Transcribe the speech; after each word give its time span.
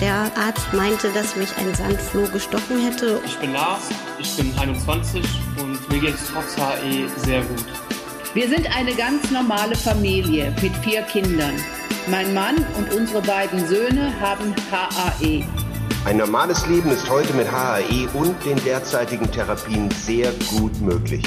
Der 0.00 0.30
Arzt 0.36 0.72
meinte, 0.72 1.10
dass 1.12 1.34
mich 1.34 1.48
ein 1.56 1.74
Sandfloh 1.74 2.28
gestochen 2.28 2.78
hätte. 2.80 3.20
Ich 3.26 3.36
bin 3.38 3.52
Lars, 3.52 3.88
ich 4.20 4.36
bin 4.36 4.56
21 4.56 5.24
und 5.60 5.88
mir 5.90 5.98
geht 5.98 6.14
es 6.14 6.30
trotz 6.32 6.56
HE 6.56 7.08
sehr 7.16 7.42
gut. 7.42 7.64
Wir 8.32 8.48
sind 8.48 8.72
eine 8.76 8.94
ganz 8.94 9.28
normale 9.32 9.74
Familie 9.74 10.54
mit 10.62 10.76
vier 10.84 11.02
Kindern. 11.02 11.54
Mein 12.08 12.32
Mann 12.32 12.64
und 12.76 12.94
unsere 12.94 13.22
beiden 13.22 13.66
Söhne 13.66 14.12
haben 14.20 14.54
HAE. 14.70 15.44
Ein 16.04 16.18
normales 16.18 16.64
Leben 16.68 16.90
ist 16.90 17.10
heute 17.10 17.34
mit 17.34 17.50
HAE 17.50 18.08
und 18.14 18.36
den 18.44 18.62
derzeitigen 18.64 19.28
Therapien 19.32 19.90
sehr 19.90 20.30
gut 20.56 20.80
möglich. 20.80 21.24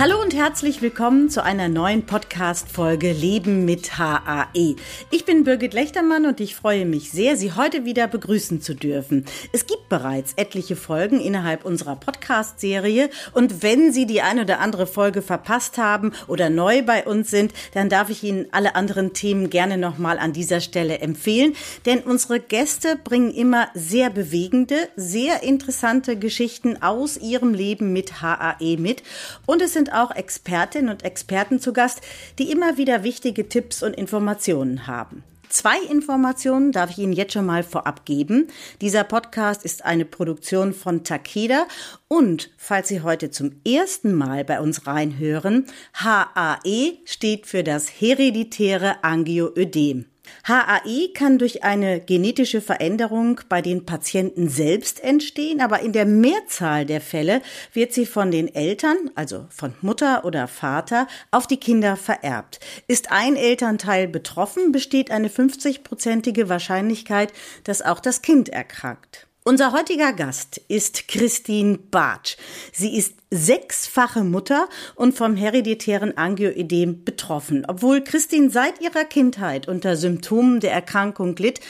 Hallo 0.00 0.22
und 0.22 0.32
herzlich 0.32 0.80
willkommen 0.80 1.28
zu 1.28 1.42
einer 1.42 1.68
neuen 1.68 2.06
Podcast-Folge 2.06 3.10
Leben 3.10 3.64
mit 3.64 3.98
HAE. 3.98 4.76
Ich 5.10 5.24
bin 5.24 5.42
Birgit 5.42 5.74
Lechtermann 5.74 6.24
und 6.24 6.38
ich 6.38 6.54
freue 6.54 6.86
mich 6.86 7.10
sehr, 7.10 7.36
Sie 7.36 7.50
heute 7.54 7.84
wieder 7.84 8.06
begrüßen 8.06 8.60
zu 8.62 8.76
dürfen. 8.76 9.24
Es 9.50 9.66
gibt 9.66 9.88
bereits 9.88 10.34
etliche 10.36 10.76
Folgen 10.76 11.20
innerhalb 11.20 11.64
unserer 11.64 11.96
Podcast-Serie 11.96 13.10
und 13.32 13.64
wenn 13.64 13.92
Sie 13.92 14.06
die 14.06 14.22
eine 14.22 14.42
oder 14.42 14.60
andere 14.60 14.86
Folge 14.86 15.20
verpasst 15.20 15.78
haben 15.78 16.12
oder 16.28 16.48
neu 16.48 16.82
bei 16.82 17.04
uns 17.04 17.28
sind, 17.28 17.52
dann 17.74 17.88
darf 17.88 18.08
ich 18.08 18.22
Ihnen 18.22 18.46
alle 18.52 18.76
anderen 18.76 19.14
Themen 19.14 19.50
gerne 19.50 19.78
nochmal 19.78 20.20
an 20.20 20.32
dieser 20.32 20.60
Stelle 20.60 21.00
empfehlen, 21.00 21.56
denn 21.86 22.02
unsere 22.02 22.38
Gäste 22.38 22.94
bringen 23.02 23.34
immer 23.34 23.66
sehr 23.74 24.10
bewegende, 24.10 24.76
sehr 24.94 25.42
interessante 25.42 26.16
Geschichten 26.16 26.80
aus 26.80 27.16
ihrem 27.16 27.52
Leben 27.52 27.92
mit 27.92 28.22
HAE 28.22 28.76
mit 28.76 29.02
und 29.44 29.60
es 29.60 29.72
sind 29.72 29.87
sind 29.88 29.94
auch 29.94 30.10
Expertinnen 30.10 30.90
und 30.90 31.04
Experten 31.04 31.60
zu 31.60 31.72
Gast, 31.72 32.02
die 32.38 32.50
immer 32.50 32.76
wieder 32.76 33.04
wichtige 33.04 33.48
Tipps 33.48 33.82
und 33.82 33.94
Informationen 33.94 34.86
haben. 34.86 35.24
Zwei 35.48 35.78
Informationen 35.90 36.72
darf 36.72 36.90
ich 36.90 36.98
Ihnen 36.98 37.14
jetzt 37.14 37.32
schon 37.32 37.46
mal 37.46 37.62
vorab 37.62 38.04
geben. 38.04 38.48
Dieser 38.82 39.02
Podcast 39.02 39.64
ist 39.64 39.86
eine 39.86 40.04
Produktion 40.04 40.74
von 40.74 41.04
Takeda 41.04 41.66
und 42.06 42.50
falls 42.58 42.88
Sie 42.88 43.00
heute 43.00 43.30
zum 43.30 43.52
ersten 43.66 44.12
Mal 44.12 44.44
bei 44.44 44.60
uns 44.60 44.86
reinhören, 44.86 45.64
HAE 45.94 46.98
steht 47.06 47.46
für 47.46 47.64
das 47.64 47.88
hereditäre 47.88 49.02
Angioödem. 49.02 50.04
HAI 50.44 51.10
kann 51.14 51.38
durch 51.38 51.62
eine 51.62 52.00
genetische 52.00 52.60
Veränderung 52.60 53.40
bei 53.48 53.62
den 53.62 53.86
Patienten 53.86 54.48
selbst 54.48 55.02
entstehen, 55.04 55.60
aber 55.60 55.80
in 55.80 55.92
der 55.92 56.06
Mehrzahl 56.06 56.86
der 56.86 57.00
Fälle 57.00 57.42
wird 57.72 57.92
sie 57.92 58.06
von 58.06 58.30
den 58.30 58.54
Eltern, 58.54 59.10
also 59.14 59.46
von 59.50 59.74
Mutter 59.80 60.24
oder 60.24 60.48
Vater, 60.48 61.06
auf 61.30 61.46
die 61.46 61.58
Kinder 61.58 61.96
vererbt. 61.96 62.60
Ist 62.86 63.12
ein 63.12 63.36
Elternteil 63.36 64.08
betroffen, 64.08 64.72
besteht 64.72 65.10
eine 65.10 65.28
50-prozentige 65.28 66.48
Wahrscheinlichkeit, 66.48 67.32
dass 67.64 67.82
auch 67.82 68.00
das 68.00 68.22
Kind 68.22 68.48
erkrankt. 68.48 69.27
Unser 69.48 69.72
heutiger 69.72 70.12
Gast 70.12 70.60
ist 70.68 71.08
Christine 71.08 71.78
Bartsch. 71.78 72.36
Sie 72.70 72.98
ist 72.98 73.14
sechsfache 73.30 74.22
Mutter 74.22 74.68
und 74.94 75.16
vom 75.16 75.36
hereditären 75.36 76.18
Angioödem 76.18 77.02
betroffen. 77.02 77.64
Obwohl 77.66 78.04
Christine 78.04 78.50
seit 78.50 78.82
ihrer 78.82 79.06
Kindheit 79.06 79.66
unter 79.66 79.96
Symptomen 79.96 80.60
der 80.60 80.72
Erkrankung 80.72 81.34
litt, 81.36 81.60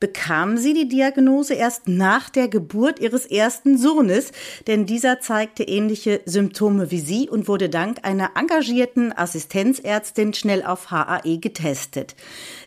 bekam 0.00 0.56
sie 0.58 0.74
die 0.74 0.88
Diagnose 0.88 1.54
erst 1.54 1.88
nach 1.88 2.30
der 2.30 2.48
Geburt 2.48 3.00
ihres 3.00 3.26
ersten 3.26 3.76
Sohnes, 3.78 4.32
denn 4.66 4.86
dieser 4.86 5.20
zeigte 5.20 5.64
ähnliche 5.64 6.20
Symptome 6.24 6.90
wie 6.90 7.00
sie 7.00 7.28
und 7.28 7.48
wurde 7.48 7.68
dank 7.68 7.98
einer 8.02 8.30
engagierten 8.36 9.12
Assistenzärztin 9.12 10.34
schnell 10.34 10.62
auf 10.62 10.90
HAE 10.90 11.38
getestet. 11.38 12.14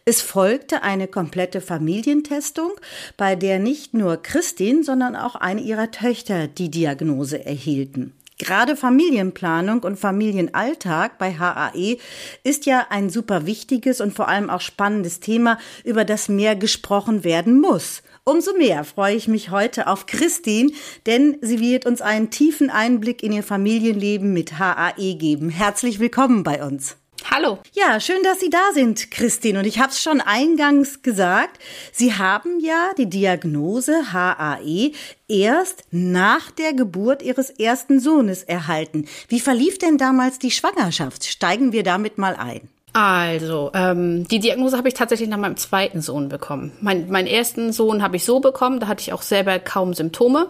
Es 0.04 0.22
folgte 0.22 0.84
eine 0.84 1.08
komplette 1.08 1.62
Familientestung, 1.62 2.72
bei 3.18 3.36
der 3.36 3.60
nicht 3.60 3.94
nur 3.94 4.18
Christine, 4.18 4.84
sondern 4.84 5.16
auch 5.16 5.36
eine 5.36 5.62
ihrer 5.62 5.92
Töchter 5.92 6.48
die 6.48 6.70
Diagnose 6.70 7.46
erhielten. 7.46 8.14
Gerade 8.42 8.76
Familienplanung 8.76 9.84
und 9.84 10.00
Familienalltag 10.00 11.20
bei 11.20 11.36
HAE 11.38 12.00
ist 12.44 12.66
ja 12.66 12.88
ein 12.90 13.12
super 13.12 13.46
wichtiges 13.46 14.02
und 14.02 14.16
vor 14.16 14.30
allem 14.30 14.50
auch 14.50 14.62
spannendes 14.62 15.20
Thema, 15.20 15.60
über 15.84 16.06
das 16.06 16.28
mehr 16.28 16.56
gesprochen 16.56 17.24
werden 17.24 17.62
muss. 17.62 18.02
Umso 18.24 18.58
mehr 18.58 18.84
freue 18.84 19.16
ich 19.16 19.28
mich 19.28 19.52
heute 19.52 19.86
auf 19.86 20.08
Christine, 20.08 20.72
denn 21.06 21.38
sie 21.42 21.60
wird 21.60 21.86
uns 21.86 22.02
einen 22.02 22.32
tiefen 22.32 22.72
Einblick 22.72 23.22
in 23.22 23.32
ihr 23.32 23.44
Familienleben 23.44 24.34
mit 24.34 24.58
HAE 24.58 25.14
geben. 25.18 25.52
Herzlich 25.52 26.00
willkommen 26.00 26.42
bei 26.42 26.66
uns. 26.66 26.98
Hallo. 27.34 27.60
Ja, 27.72 28.02
schön, 28.02 28.22
dass 28.24 28.42
Sie 28.42 28.50
da 28.50 28.74
sind, 28.74 29.10
Christine. 29.10 29.60
Und 29.60 29.66
ich 29.66 29.80
habe 29.80 29.92
es 29.92 30.04
schon 30.04 30.20
eingangs 30.20 31.02
gesagt, 31.02 31.62
Sie 31.94 32.14
haben 32.14 32.60
ja 32.60 32.92
die 32.98 33.10
Diagnose 33.10 34.12
HAE 34.12 34.92
erst 35.30 35.86
nach 35.92 36.52
der 36.52 36.74
Geburt 36.74 37.22
Ihres 37.22 37.50
ersten 37.50 38.02
Sohnes 38.02 38.44
erhalten. 38.44 39.08
Wie 39.30 39.40
verlief 39.40 39.78
denn 39.78 39.98
damals 39.98 40.40
die 40.40 40.52
Schwangerschaft? 40.52 41.24
Steigen 41.24 41.72
wir 41.72 41.84
damit 41.84 42.18
mal 42.18 42.36
ein. 42.36 42.68
Also, 42.92 43.72
ähm, 43.74 44.28
die 44.28 44.40
Diagnose 44.40 44.78
habe 44.78 44.90
ich 44.90 44.94
tatsächlich 44.94 45.30
nach 45.30 45.38
meinem 45.38 45.56
zweiten 45.56 46.02
Sohn 46.02 46.28
bekommen. 46.28 46.74
Mein, 46.82 47.10
meinen 47.10 47.28
ersten 47.28 47.72
Sohn 47.72 48.04
habe 48.04 48.18
ich 48.18 48.26
so 48.26 48.42
bekommen, 48.42 48.82
da 48.82 48.88
hatte 48.88 49.04
ich 49.04 49.14
auch 49.14 49.22
selber 49.22 49.58
kaum 49.58 49.94
Symptome. 49.94 50.48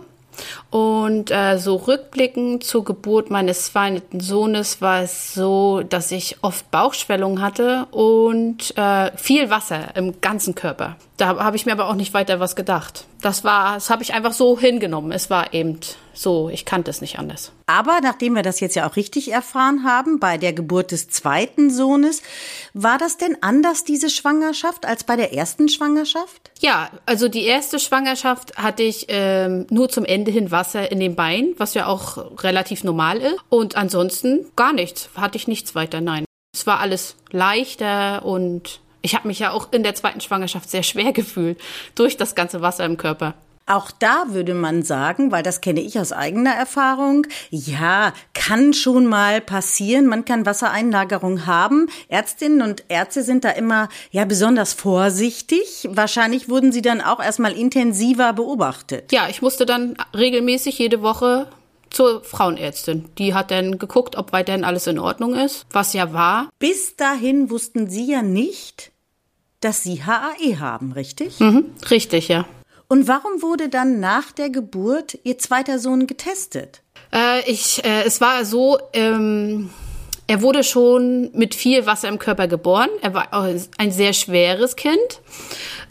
Und 0.70 1.32
äh, 1.32 1.58
so 1.58 1.76
rückblickend 1.76 2.64
zur 2.64 2.84
Geburt 2.84 3.30
meines 3.30 3.66
zweiten 3.66 4.20
Sohnes 4.20 4.82
war 4.82 5.02
es 5.02 5.34
so, 5.34 5.82
dass 5.82 6.12
ich 6.12 6.38
oft 6.42 6.70
Bauchschwellung 6.72 7.42
hatte 7.42 7.88
und 7.92 8.76
äh, 8.78 9.12
viel 9.18 9.50
Wasser 9.50 9.96
im 9.96 10.22
ganzen 10.22 10.56
Körper. 10.56 10.96
Da 11.22 11.38
habe 11.38 11.56
ich 11.56 11.68
mir 11.68 11.74
aber 11.74 11.88
auch 11.88 11.94
nicht 11.94 12.16
weiter 12.16 12.40
was 12.40 12.56
gedacht. 12.56 13.06
Das 13.22 13.44
war, 13.44 13.76
das 13.76 13.92
habe 13.92 14.02
ich 14.02 14.16
einfach 14.16 14.34
so 14.34 14.60
hingenommen. 14.60 15.12
Es 15.12 15.30
war 15.30 15.54
eben 15.54 15.80
so, 16.16 16.50
ich 16.50 16.66
kannte 16.66 16.90
es 16.90 17.00
nicht 17.00 17.20
anders. 17.20 17.52
Aber 17.68 18.00
nachdem 18.02 18.34
wir 18.34 18.42
das 18.42 18.60
jetzt 18.60 18.76
ja 18.76 18.90
auch 18.90 18.96
richtig 18.96 19.32
erfahren 19.32 19.84
haben, 19.84 20.20
bei 20.20 20.40
der 20.40 20.52
Geburt 20.52 20.90
des 20.90 21.10
zweiten 21.10 21.70
Sohnes, 21.70 22.24
war 22.74 22.98
das 22.98 23.18
denn 23.18 23.38
anders, 23.42 23.84
diese 23.84 24.10
Schwangerschaft, 24.10 24.88
als 24.88 25.04
bei 25.04 25.16
der 25.16 25.32
ersten 25.32 25.70
Schwangerschaft? 25.70 26.50
Ja, 26.60 26.90
also 27.06 27.28
die 27.28 27.44
erste 27.44 27.78
Schwangerschaft 27.78 28.58
hatte 28.58 28.82
ich 28.82 29.06
ähm, 29.10 29.68
nur 29.70 29.90
zum 29.90 30.06
Ende 30.06 30.32
hin 30.32 30.50
Wasser 30.50 30.92
in 30.92 31.00
den 31.00 31.16
Beinen, 31.16 31.54
was 31.60 31.76
ja 31.76 31.86
auch 31.86 32.42
relativ 32.42 32.84
normal 32.84 33.20
ist. 33.20 33.38
Und 33.48 33.76
ansonsten 33.76 34.48
gar 34.56 34.74
nichts, 34.74 35.12
hatte 35.16 35.38
ich 35.38 35.48
nichts 35.48 35.76
weiter, 35.76 36.02
nein. 36.02 36.26
Es 36.52 36.66
war 36.66 36.80
alles 36.80 37.16
leichter 37.30 38.26
und 38.26 38.82
ich 39.02 39.16
habe 39.16 39.28
mich 39.28 39.40
ja 39.40 39.52
auch 39.52 39.72
in 39.72 39.84
der 39.84 39.96
zweiten 39.96 40.22
Schwangerschaft 40.22 40.70
sehr 40.70 40.84
schwer 40.84 41.12
gefühlt 41.14 41.60
durch 41.96 42.18
das 42.18 42.36
ganze 42.36 42.62
Wasser 42.62 42.86
im 42.86 42.98
Körper. 42.98 43.36
Auch 43.68 43.92
da 43.92 44.26
würde 44.30 44.54
man 44.54 44.84
sagen, 44.84 45.32
weil 45.32 45.44
das 45.44 45.62
kenne 45.62 45.82
ich 45.82 45.98
aus 45.98 46.12
eigener 46.12 46.54
Erfahrung, 46.54 47.28
ja, 47.52 48.12
kann 48.34 48.74
schon 48.74 49.06
mal 49.06 49.40
passieren. 49.40 50.08
Man 50.08 50.26
kann 50.26 50.46
Wassereinlagerung 50.46 51.46
haben. 51.46 51.88
Ärztinnen 52.10 52.64
und 52.64 52.84
Ärzte 52.90 53.24
sind 53.24 53.46
da 53.46 53.52
immer, 53.52 53.88
ja, 54.10 54.26
besonders 54.26 54.74
vorsichtig. 54.74 55.88
Wahrscheinlich 55.90 56.50
wurden 56.50 56.72
sie 56.72 56.82
dann 56.82 57.02
auch 57.02 57.24
erstmal 57.24 57.54
intensiver 57.54 58.34
beobachtet. 58.34 59.12
Ja, 59.12 59.30
ich 59.30 59.42
musste 59.42 59.66
dann 59.66 59.96
regelmäßig 60.14 60.78
jede 60.80 61.02
Woche 61.02 61.48
zur 61.92 62.24
Frauenärztin. 62.24 63.06
Die 63.18 63.34
hat 63.34 63.52
dann 63.52 63.78
geguckt, 63.78 64.16
ob 64.18 64.34
weiterhin 64.34 64.64
alles 64.64 64.88
in 64.88 64.98
Ordnung 64.98 65.36
ist, 65.36 65.66
was 65.72 65.94
ja 65.94 66.14
war. 66.14 66.50
Bis 66.58 66.96
dahin 66.96 67.50
wussten 67.50 67.90
Sie 67.90 68.06
ja 68.06 68.22
nicht, 68.22 68.91
dass 69.62 69.84
Sie 69.84 70.04
HAE 70.04 70.60
haben, 70.60 70.92
richtig? 70.92 71.40
Mhm, 71.40 71.66
richtig, 71.90 72.28
ja. 72.28 72.46
Und 72.88 73.08
warum 73.08 73.42
wurde 73.42 73.70
dann 73.70 74.02
nach 74.02 74.34
der 74.34 74.50
Geburt 74.50 75.18
Ihr 75.24 75.38
zweiter 75.38 75.80
Sohn 75.80 76.08
getestet? 76.08 76.82
Äh, 77.14 77.50
ich, 77.50 77.84
äh, 77.86 78.04
es 78.04 78.20
war 78.20 78.44
so, 78.44 78.80
ähm, 78.92 79.70
er 80.28 80.42
wurde 80.42 80.64
schon 80.64 81.30
mit 81.34 81.56
viel 81.56 81.86
Wasser 81.86 82.10
im 82.10 82.20
Körper 82.20 82.48
geboren. 82.48 82.90
Er 83.02 83.14
war 83.14 83.30
ein 83.78 83.92
sehr 83.92 84.14
schweres 84.14 84.76
Kind. 84.76 85.22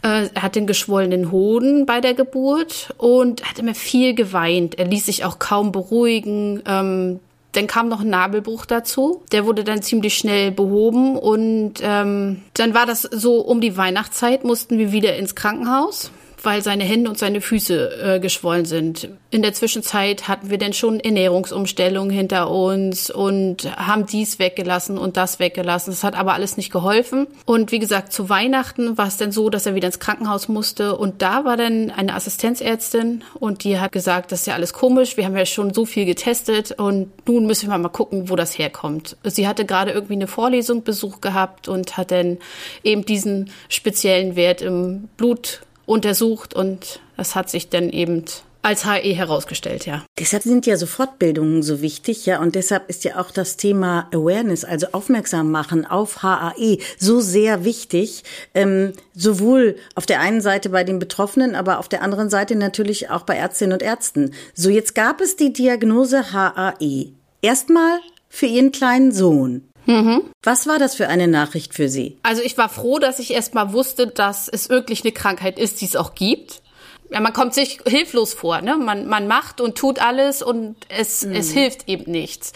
Äh, 0.03 0.29
er 0.33 0.41
hat 0.41 0.55
den 0.55 0.67
geschwollenen 0.67 1.31
Hoden 1.31 1.85
bei 1.85 2.01
der 2.01 2.13
Geburt 2.13 2.93
und 2.97 3.43
hat 3.47 3.59
immer 3.59 3.75
viel 3.75 4.15
geweint. 4.15 4.79
Er 4.79 4.85
ließ 4.85 5.05
sich 5.05 5.25
auch 5.25 5.39
kaum 5.39 5.71
beruhigen. 5.71 6.61
Ähm, 6.65 7.19
dann 7.53 7.67
kam 7.67 7.89
noch 7.89 8.01
ein 8.01 8.09
Nabelbruch 8.09 8.65
dazu. 8.65 9.23
Der 9.31 9.45
wurde 9.45 9.63
dann 9.63 9.81
ziemlich 9.81 10.17
schnell 10.17 10.51
behoben 10.51 11.17
und 11.17 11.75
ähm, 11.81 12.41
dann 12.53 12.73
war 12.73 12.85
das 12.85 13.01
so 13.01 13.39
um 13.39 13.61
die 13.61 13.77
Weihnachtszeit 13.77 14.43
mussten 14.43 14.77
wir 14.77 14.91
wieder 14.91 15.15
ins 15.15 15.35
Krankenhaus 15.35 16.11
weil 16.43 16.61
seine 16.61 16.83
Hände 16.83 17.09
und 17.09 17.17
seine 17.17 17.41
Füße 17.41 18.15
äh, 18.15 18.19
geschwollen 18.19 18.65
sind. 18.65 19.09
In 19.29 19.41
der 19.41 19.53
Zwischenzeit 19.53 20.27
hatten 20.27 20.49
wir 20.49 20.57
dann 20.57 20.73
schon 20.73 20.99
Ernährungsumstellungen 20.99 22.11
hinter 22.11 22.49
uns 22.49 23.09
und 23.09 23.75
haben 23.77 24.05
dies 24.05 24.39
weggelassen 24.39 24.97
und 24.97 25.17
das 25.17 25.39
weggelassen. 25.39 25.91
Das 25.91 26.03
hat 26.03 26.15
aber 26.15 26.33
alles 26.33 26.57
nicht 26.57 26.71
geholfen. 26.71 27.27
Und 27.45 27.71
wie 27.71 27.79
gesagt, 27.79 28.11
zu 28.11 28.29
Weihnachten 28.29 28.97
war 28.97 29.07
es 29.07 29.17
dann 29.17 29.31
so, 29.31 29.49
dass 29.49 29.65
er 29.65 29.75
wieder 29.75 29.87
ins 29.87 29.99
Krankenhaus 29.99 30.47
musste. 30.47 30.97
Und 30.97 31.21
da 31.21 31.45
war 31.45 31.57
dann 31.57 31.91
eine 31.91 32.13
Assistenzärztin 32.13 33.23
und 33.39 33.63
die 33.63 33.79
hat 33.79 33.91
gesagt, 33.91 34.31
das 34.31 34.41
ist 34.41 34.47
ja 34.47 34.55
alles 34.55 34.73
komisch. 34.73 35.17
Wir 35.17 35.25
haben 35.25 35.37
ja 35.37 35.45
schon 35.45 35.73
so 35.73 35.85
viel 35.85 36.05
getestet 36.05 36.71
und 36.73 37.09
nun 37.27 37.45
müssen 37.45 37.69
wir 37.69 37.77
mal 37.77 37.89
gucken, 37.89 38.29
wo 38.29 38.35
das 38.35 38.57
herkommt. 38.57 39.17
Sie 39.23 39.47
hatte 39.47 39.65
gerade 39.65 39.91
irgendwie 39.91 40.13
eine 40.13 40.27
Vorlesung 40.27 40.83
Besuch 40.83 41.21
gehabt 41.21 41.67
und 41.67 41.97
hat 41.97 42.11
dann 42.11 42.37
eben 42.83 43.05
diesen 43.05 43.51
speziellen 43.69 44.35
Wert 44.35 44.61
im 44.61 45.09
Blut 45.17 45.61
untersucht 45.85 46.53
und 46.53 46.99
das 47.17 47.35
hat 47.35 47.49
sich 47.49 47.69
dann 47.69 47.89
eben 47.89 48.25
als 48.63 48.85
HE 48.85 49.13
herausgestellt, 49.13 49.85
ja. 49.87 50.05
Deshalb 50.19 50.43
sind 50.43 50.67
ja 50.67 50.77
so 50.77 50.85
Fortbildungen 50.85 51.63
so 51.63 51.81
wichtig, 51.81 52.25
ja, 52.27 52.39
und 52.39 52.53
deshalb 52.53 52.89
ist 52.89 53.03
ja 53.03 53.19
auch 53.19 53.31
das 53.31 53.57
Thema 53.57 54.07
Awareness, 54.13 54.63
also 54.63 54.87
aufmerksam 54.91 55.49
machen 55.49 55.85
auf 55.85 56.21
HAE, 56.21 56.77
so 56.97 57.21
sehr 57.21 57.65
wichtig, 57.65 58.23
ähm, 58.53 58.93
sowohl 59.15 59.77
auf 59.95 60.05
der 60.05 60.19
einen 60.19 60.41
Seite 60.41 60.69
bei 60.69 60.83
den 60.83 60.99
Betroffenen, 60.99 61.55
aber 61.55 61.79
auf 61.79 61.89
der 61.89 62.03
anderen 62.03 62.29
Seite 62.29 62.55
natürlich 62.55 63.09
auch 63.09 63.23
bei 63.23 63.35
Ärztinnen 63.35 63.73
und 63.73 63.81
Ärzten. 63.81 64.31
So, 64.53 64.69
jetzt 64.69 64.93
gab 64.93 65.21
es 65.21 65.35
die 65.35 65.53
Diagnose 65.53 66.31
HAE. 66.31 67.13
Erstmal 67.41 67.99
für 68.29 68.45
Ihren 68.45 68.71
kleinen 68.71 69.11
Sohn. 69.11 69.70
Mhm. 69.85 70.21
Was 70.43 70.67
war 70.67 70.79
das 70.79 70.95
für 70.95 71.07
eine 71.07 71.27
Nachricht 71.27 71.73
für 71.73 71.89
Sie? 71.89 72.17
Also 72.23 72.41
ich 72.41 72.57
war 72.57 72.69
froh, 72.69 72.99
dass 72.99 73.19
ich 73.19 73.33
erstmal 73.33 73.73
wusste, 73.73 74.07
dass 74.07 74.47
es 74.47 74.69
wirklich 74.69 75.03
eine 75.03 75.11
Krankheit 75.11 75.57
ist, 75.57 75.81
die 75.81 75.85
es 75.85 75.95
auch 75.95 76.15
gibt 76.15 76.61
ja, 77.11 77.19
man 77.19 77.33
kommt 77.33 77.53
sich 77.53 77.79
hilflos 77.85 78.33
vor. 78.33 78.61
Ne? 78.61 78.77
Man, 78.77 79.07
man 79.07 79.27
macht 79.27 79.61
und 79.61 79.77
tut 79.77 79.99
alles 79.99 80.41
und 80.41 80.75
es, 80.87 81.25
mhm. 81.25 81.33
es 81.33 81.51
hilft 81.51 81.87
eben 81.87 82.09
nichts. 82.09 82.53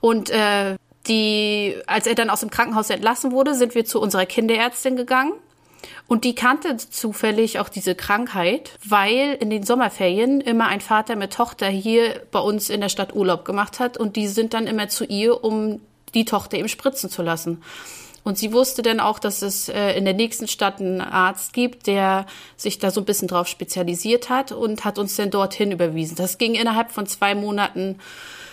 Und 0.00 0.30
äh, 0.30 0.76
die, 1.08 1.76
als 1.86 2.06
er 2.06 2.14
dann 2.14 2.30
aus 2.30 2.40
dem 2.40 2.50
Krankenhaus 2.50 2.88
entlassen 2.88 3.32
wurde, 3.32 3.54
sind 3.54 3.74
wir 3.74 3.84
zu 3.84 4.00
unserer 4.00 4.26
Kinderärztin 4.26 4.96
gegangen. 4.96 5.32
Und 6.06 6.24
die 6.24 6.34
kannte 6.34 6.76
zufällig 6.76 7.58
auch 7.58 7.68
diese 7.68 7.94
Krankheit, 7.94 8.72
weil 8.84 9.36
in 9.40 9.50
den 9.50 9.62
Sommerferien 9.64 10.40
immer 10.40 10.66
ein 10.66 10.80
Vater 10.80 11.16
mit 11.16 11.32
Tochter 11.32 11.68
hier 11.68 12.22
bei 12.30 12.40
uns 12.40 12.68
in 12.68 12.80
der 12.80 12.88
Stadt 12.88 13.14
Urlaub 13.14 13.44
gemacht 13.44 13.80
hat 13.80 13.96
und 13.96 14.16
die 14.16 14.28
sind 14.28 14.52
dann 14.52 14.66
immer 14.66 14.88
zu 14.88 15.04
ihr, 15.04 15.42
um 15.42 15.80
die 16.14 16.24
Tochter 16.24 16.58
eben 16.58 16.68
spritzen 16.68 17.10
zu 17.10 17.22
lassen. 17.22 17.62
Und 18.22 18.36
sie 18.38 18.52
wusste 18.52 18.82
dann 18.82 19.00
auch, 19.00 19.18
dass 19.18 19.42
es 19.42 19.68
äh, 19.68 19.92
in 19.92 20.04
der 20.04 20.14
nächsten 20.14 20.46
Stadt 20.46 20.80
einen 20.80 21.00
Arzt 21.00 21.52
gibt, 21.52 21.86
der 21.86 22.26
sich 22.56 22.78
da 22.78 22.90
so 22.90 23.00
ein 23.00 23.06
bisschen 23.06 23.28
drauf 23.28 23.48
spezialisiert 23.48 24.28
hat 24.28 24.52
und 24.52 24.84
hat 24.84 24.98
uns 24.98 25.16
dann 25.16 25.30
dorthin 25.30 25.72
überwiesen. 25.72 26.16
Das 26.16 26.36
ging 26.36 26.54
innerhalb 26.54 26.92
von 26.92 27.06
zwei 27.06 27.34
Monaten, 27.34 27.98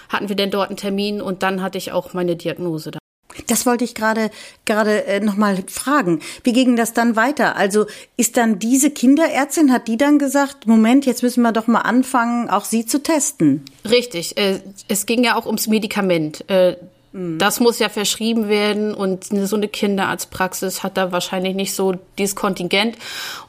hatten 0.10 0.30
wir 0.30 0.38
dann 0.38 0.52
dort 0.52 0.70
einen 0.70 0.78
Termin 0.78 1.22
und 1.22 1.44
dann 1.44 1.62
hatte 1.62 1.78
ich 1.78 1.92
auch 1.92 2.14
meine 2.14 2.38
Diagnose 2.38 2.92
da. 2.92 3.00
Das 3.46 3.66
wollte 3.66 3.84
ich 3.84 3.94
gerade 3.94 4.32
gerade 4.66 5.06
äh, 5.06 5.20
noch 5.20 5.36
mal 5.36 5.64
fragen. 5.68 6.22
Wie 6.44 6.54
ging 6.54 6.76
das 6.76 6.94
dann 6.94 7.16
weiter? 7.16 7.56
Also 7.56 7.86
ist 8.16 8.36
dann 8.36 8.58
diese 8.58 8.90
Kinderärztin 8.90 9.72
hat 9.72 9.88
die 9.88 9.98
dann 9.98 10.18
gesagt, 10.18 10.66
Moment, 10.66 11.06
jetzt 11.06 11.24
müssen 11.24 11.44
wir 11.44 11.52
doch 11.52 11.68
mal 11.68 11.82
anfangen, 11.82 12.50
auch 12.50 12.66
sie 12.66 12.86
zu 12.86 13.04
testen. 13.04 13.64
Richtig. 13.88 14.38
Äh, 14.38 14.62
es 14.88 15.06
ging 15.06 15.24
ja 15.24 15.36
auch 15.36 15.46
ums 15.46 15.68
Medikament. 15.68 16.50
Äh, 16.50 16.78
Mhm. 17.18 17.40
Das 17.40 17.60
muss 17.60 17.80
ja 17.80 17.90
verschrieben 17.90 18.48
werden 18.48 18.94
und 18.94 19.26
so 19.26 19.56
eine 19.56 19.68
Kinderarztpraxis 19.68 20.84
hat 20.84 20.98
da 20.98 21.12
wahrscheinlich 21.12 21.56
nicht 21.56 21.74
so 21.74 21.96
dieses 22.18 22.36
Kontingent 22.36 22.96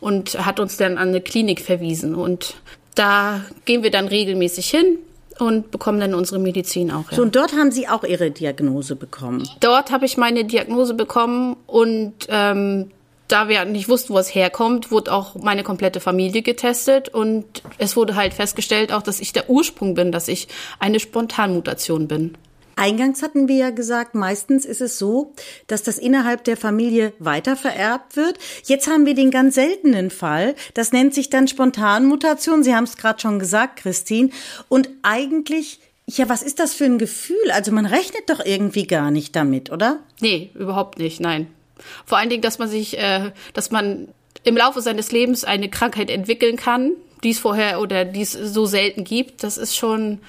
und 0.00 0.44
hat 0.44 0.58
uns 0.58 0.76
dann 0.76 0.98
an 0.98 1.08
eine 1.08 1.20
Klinik 1.20 1.60
verwiesen. 1.60 2.14
Und 2.14 2.54
da 2.94 3.42
gehen 3.66 3.82
wir 3.82 3.90
dann 3.90 4.08
regelmäßig 4.08 4.70
hin 4.70 4.98
und 5.38 5.70
bekommen 5.70 6.00
dann 6.00 6.14
unsere 6.14 6.40
Medizin 6.40 6.90
auch. 6.90 7.10
Ja. 7.10 7.16
So, 7.16 7.22
und 7.22 7.36
dort 7.36 7.52
haben 7.52 7.70
Sie 7.70 7.88
auch 7.88 8.04
Ihre 8.04 8.30
Diagnose 8.30 8.96
bekommen? 8.96 9.48
Dort 9.60 9.92
habe 9.92 10.06
ich 10.06 10.16
meine 10.16 10.44
Diagnose 10.44 10.94
bekommen 10.94 11.56
und 11.66 12.14
ähm, 12.28 12.90
da 13.28 13.48
wir 13.48 13.66
nicht 13.66 13.90
wussten, 13.90 14.14
wo 14.14 14.18
es 14.18 14.34
herkommt, 14.34 14.90
wurde 14.90 15.12
auch 15.12 15.34
meine 15.34 15.62
komplette 15.62 16.00
Familie 16.00 16.40
getestet 16.40 17.10
und 17.10 17.44
es 17.76 17.94
wurde 17.94 18.16
halt 18.16 18.32
festgestellt 18.32 18.90
auch, 18.90 19.02
dass 19.02 19.20
ich 19.20 19.34
der 19.34 19.50
Ursprung 19.50 19.92
bin, 19.92 20.10
dass 20.10 20.28
ich 20.28 20.48
eine 20.78 20.98
Spontanmutation 20.98 22.08
bin. 22.08 22.36
Eingangs 22.78 23.22
hatten 23.22 23.48
wir 23.48 23.56
ja 23.56 23.70
gesagt, 23.70 24.14
meistens 24.14 24.64
ist 24.64 24.80
es 24.80 24.98
so, 24.98 25.34
dass 25.66 25.82
das 25.82 25.98
innerhalb 25.98 26.44
der 26.44 26.56
Familie 26.56 27.12
weiter 27.18 27.56
vererbt 27.56 28.16
wird. 28.16 28.38
Jetzt 28.64 28.86
haben 28.86 29.04
wir 29.04 29.14
den 29.14 29.30
ganz 29.30 29.56
seltenen 29.56 30.10
Fall. 30.10 30.54
Das 30.74 30.92
nennt 30.92 31.12
sich 31.12 31.28
dann 31.28 31.48
Spontanmutation. 31.48 32.62
Sie 32.62 32.74
haben 32.74 32.84
es 32.84 32.96
gerade 32.96 33.20
schon 33.20 33.38
gesagt, 33.38 33.80
Christine. 33.80 34.30
Und 34.68 34.88
eigentlich 35.02 35.80
ja, 36.10 36.26
was 36.30 36.42
ist 36.42 36.58
das 36.58 36.72
für 36.72 36.86
ein 36.86 36.96
Gefühl? 36.96 37.50
Also 37.52 37.70
man 37.70 37.84
rechnet 37.84 38.30
doch 38.30 38.40
irgendwie 38.42 38.86
gar 38.86 39.10
nicht 39.10 39.36
damit, 39.36 39.70
oder? 39.70 39.98
Nee, 40.20 40.50
überhaupt 40.54 40.98
nicht, 40.98 41.20
nein. 41.20 41.48
Vor 42.06 42.16
allen 42.16 42.30
Dingen, 42.30 42.40
dass 42.40 42.58
man 42.58 42.68
sich, 42.68 42.96
äh, 42.96 43.30
dass 43.52 43.70
man 43.70 44.08
im 44.42 44.56
Laufe 44.56 44.80
seines 44.80 45.12
Lebens 45.12 45.44
eine 45.44 45.68
Krankheit 45.68 46.08
entwickeln 46.08 46.56
kann, 46.56 46.92
die 47.22 47.30
es 47.30 47.38
vorher 47.38 47.80
oder 47.80 48.06
die 48.06 48.22
es 48.22 48.32
so 48.32 48.64
selten 48.64 49.04
gibt, 49.04 49.42
das 49.42 49.58
ist 49.58 49.76
schon 49.76 50.20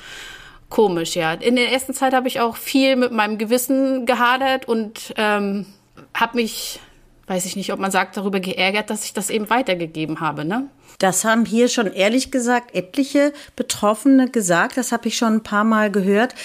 komisch, 0.69 1.15
ja. 1.15 1.33
In 1.33 1.55
der 1.55 1.71
ersten 1.71 1.93
Zeit 1.93 2.13
habe 2.13 2.27
ich 2.27 2.39
auch 2.39 2.55
viel 2.55 2.95
mit 2.95 3.11
meinem 3.11 3.37
Gewissen 3.37 4.05
gehadert 4.05 4.67
und 4.67 5.13
ähm, 5.17 5.65
habe 6.13 6.37
mich, 6.37 6.79
weiß 7.27 7.45
ich 7.45 7.55
nicht, 7.55 7.73
ob 7.73 7.79
man 7.79 7.91
sagt, 7.91 8.17
darüber 8.17 8.39
geärgert, 8.39 8.89
dass 8.89 9.05
ich 9.05 9.13
das 9.13 9.29
eben 9.29 9.49
weitergegeben 9.49 10.19
habe, 10.19 10.45
ne? 10.45 10.69
Das 10.99 11.23
haben 11.23 11.45
hier 11.45 11.69
schon 11.69 11.87
ehrlich 11.87 12.29
gesagt 12.29 12.75
etliche 12.75 13.31
Betroffene 13.55 14.29
gesagt. 14.29 14.75
Das 14.75 14.91
habe 14.91 15.07
ich 15.07 15.15
schon 15.15 15.35
ein 15.35 15.43
paar 15.43 15.63
Mal 15.63 15.91
gehört. 15.91 16.35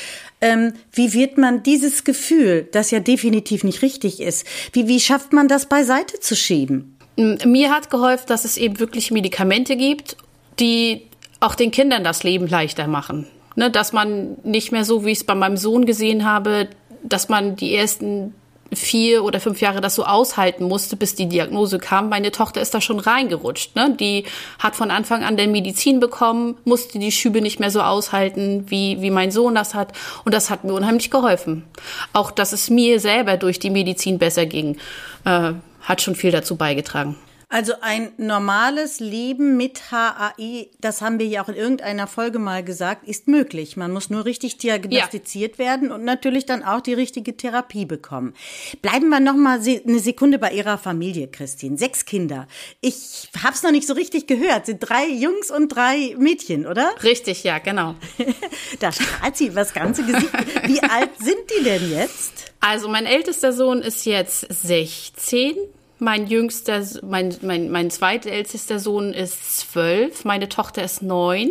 Ähm, 0.40 0.74
wie 0.92 1.12
wird 1.12 1.38
man 1.38 1.64
dieses 1.64 2.04
Gefühl, 2.04 2.68
das 2.70 2.92
ja 2.92 3.00
definitiv 3.00 3.64
nicht 3.64 3.82
richtig 3.82 4.20
ist, 4.20 4.46
wie, 4.72 4.86
wie 4.86 5.00
schafft 5.00 5.32
man 5.32 5.48
das 5.48 5.66
beiseite 5.66 6.20
zu 6.20 6.36
schieben? 6.36 6.96
Mir 7.16 7.70
hat 7.70 7.90
geholfen, 7.90 8.26
dass 8.28 8.44
es 8.44 8.56
eben 8.56 8.78
wirklich 8.78 9.10
Medikamente 9.10 9.76
gibt, 9.76 10.16
die 10.60 11.08
auch 11.40 11.56
den 11.56 11.70
Kindern 11.72 12.04
das 12.04 12.22
Leben 12.22 12.46
leichter 12.46 12.86
machen. 12.86 13.26
Ne, 13.56 13.70
dass 13.70 13.92
man 13.92 14.36
nicht 14.42 14.72
mehr 14.72 14.84
so, 14.84 15.04
wie 15.04 15.12
ich 15.12 15.18
es 15.18 15.24
bei 15.24 15.34
meinem 15.34 15.56
Sohn 15.56 15.86
gesehen 15.86 16.24
habe, 16.24 16.68
dass 17.04 17.28
man 17.28 17.54
die 17.54 17.74
ersten 17.74 18.34
vier 18.72 19.24
oder 19.24 19.40
fünf 19.40 19.60
Jahre 19.60 19.80
das 19.80 19.94
so 19.94 20.04
aushalten 20.04 20.64
musste, 20.64 20.96
bis 20.96 21.14
die 21.14 21.28
Diagnose 21.28 21.78
kam. 21.78 22.08
Meine 22.08 22.30
Tochter 22.30 22.60
ist 22.60 22.74
da 22.74 22.80
schon 22.80 22.98
reingerutscht. 22.98 23.76
Ne? 23.76 23.96
Die 23.98 24.24
hat 24.58 24.76
von 24.76 24.90
Anfang 24.90 25.22
an 25.22 25.36
der 25.36 25.48
Medizin 25.48 26.00
bekommen, 26.00 26.56
musste 26.64 26.98
die 26.98 27.12
Schübe 27.12 27.40
nicht 27.40 27.60
mehr 27.60 27.70
so 27.70 27.82
aushalten, 27.82 28.64
wie, 28.68 29.00
wie 29.00 29.10
mein 29.10 29.30
Sohn 29.30 29.54
das 29.54 29.74
hat. 29.74 29.92
Und 30.24 30.34
das 30.34 30.50
hat 30.50 30.64
mir 30.64 30.74
unheimlich 30.74 31.10
geholfen. 31.10 31.64
Auch, 32.12 32.30
dass 32.30 32.52
es 32.52 32.70
mir 32.70 33.00
selber 33.00 33.36
durch 33.36 33.58
die 33.58 33.70
Medizin 33.70 34.18
besser 34.18 34.46
ging, 34.46 34.78
äh, 35.24 35.52
hat 35.82 36.00
schon 36.00 36.14
viel 36.14 36.30
dazu 36.30 36.56
beigetragen. 36.56 37.16
Also 37.48 37.74
ein 37.80 38.12
normales 38.16 39.00
Leben 39.00 39.56
mit 39.56 39.90
HAI, 39.90 40.68
das 40.80 41.00
haben 41.00 41.18
wir 41.18 41.26
ja 41.26 41.42
auch 41.44 41.48
in 41.48 41.54
irgendeiner 41.54 42.06
Folge 42.06 42.38
mal 42.38 42.64
gesagt, 42.64 43.06
ist 43.06 43.28
möglich. 43.28 43.76
Man 43.76 43.92
muss 43.92 44.10
nur 44.10 44.24
richtig 44.24 44.58
diagnostiziert 44.58 45.58
ja. 45.58 45.64
werden 45.64 45.92
und 45.92 46.04
natürlich 46.04 46.46
dann 46.46 46.62
auch 46.62 46.80
die 46.80 46.94
richtige 46.94 47.36
Therapie 47.36 47.84
bekommen. 47.84 48.34
Bleiben 48.82 49.08
wir 49.08 49.20
noch 49.20 49.36
mal 49.36 49.60
eine 49.60 49.98
Sekunde 49.98 50.38
bei 50.38 50.52
Ihrer 50.52 50.78
Familie, 50.78 51.28
Christine. 51.28 51.76
Sechs 51.78 52.04
Kinder. 52.04 52.48
Ich 52.80 53.28
habe 53.42 53.54
es 53.54 53.62
noch 53.62 53.72
nicht 53.72 53.86
so 53.86 53.94
richtig 53.94 54.26
gehört. 54.26 54.66
Sind 54.66 54.80
drei 54.80 55.06
Jungs 55.06 55.50
und 55.50 55.68
drei 55.68 56.14
Mädchen, 56.18 56.66
oder? 56.66 56.92
Richtig, 57.02 57.44
ja, 57.44 57.58
genau. 57.58 57.94
da 58.80 58.92
strahlt 58.92 59.36
sie 59.36 59.50
das 59.50 59.72
ganze 59.74 60.04
Gesicht. 60.04 60.32
Wie 60.66 60.82
alt 60.82 61.10
sind 61.18 61.38
die 61.58 61.64
denn 61.64 61.90
jetzt? 61.90 62.52
Also 62.60 62.88
mein 62.88 63.06
ältester 63.06 63.52
Sohn 63.52 63.82
ist 63.82 64.06
jetzt 64.06 64.46
16 64.48 65.56
mein 66.04 66.26
jüngster, 66.26 66.82
mein, 67.02 67.34
mein, 67.42 67.70
mein 67.70 67.90
zweitältester 67.90 68.78
Sohn 68.78 69.12
ist 69.12 69.58
zwölf, 69.58 70.24
meine 70.24 70.48
Tochter 70.48 70.84
ist 70.84 71.02
neun. 71.02 71.50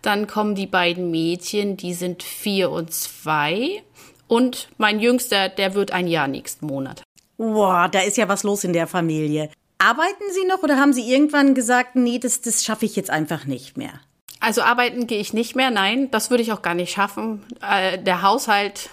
Dann 0.00 0.26
kommen 0.26 0.54
die 0.54 0.66
beiden 0.66 1.10
Mädchen, 1.10 1.76
die 1.76 1.94
sind 1.94 2.22
vier 2.22 2.70
und 2.70 2.92
zwei. 2.92 3.82
Und 4.26 4.68
mein 4.78 5.00
jüngster, 5.00 5.48
der 5.48 5.74
wird 5.74 5.90
ein 5.90 6.06
Jahr 6.06 6.28
nächsten 6.28 6.66
Monat. 6.66 7.02
Boah, 7.36 7.88
da 7.90 8.00
ist 8.00 8.16
ja 8.16 8.28
was 8.28 8.44
los 8.44 8.64
in 8.64 8.72
der 8.72 8.86
Familie. 8.86 9.50
Arbeiten 9.78 10.24
Sie 10.32 10.46
noch 10.46 10.62
oder 10.62 10.78
haben 10.78 10.92
Sie 10.92 11.12
irgendwann 11.12 11.54
gesagt, 11.54 11.96
nee, 11.96 12.18
das, 12.18 12.40
das 12.40 12.64
schaffe 12.64 12.86
ich 12.86 12.96
jetzt 12.96 13.10
einfach 13.10 13.44
nicht 13.46 13.76
mehr? 13.76 13.92
Also 14.40 14.62
arbeiten 14.62 15.06
gehe 15.06 15.20
ich 15.20 15.32
nicht 15.32 15.54
mehr, 15.54 15.70
nein, 15.70 16.10
das 16.10 16.30
würde 16.30 16.42
ich 16.42 16.52
auch 16.52 16.62
gar 16.62 16.74
nicht 16.74 16.92
schaffen. 16.92 17.44
Äh, 17.60 17.98
der 17.98 18.22
Haushalt 18.22 18.90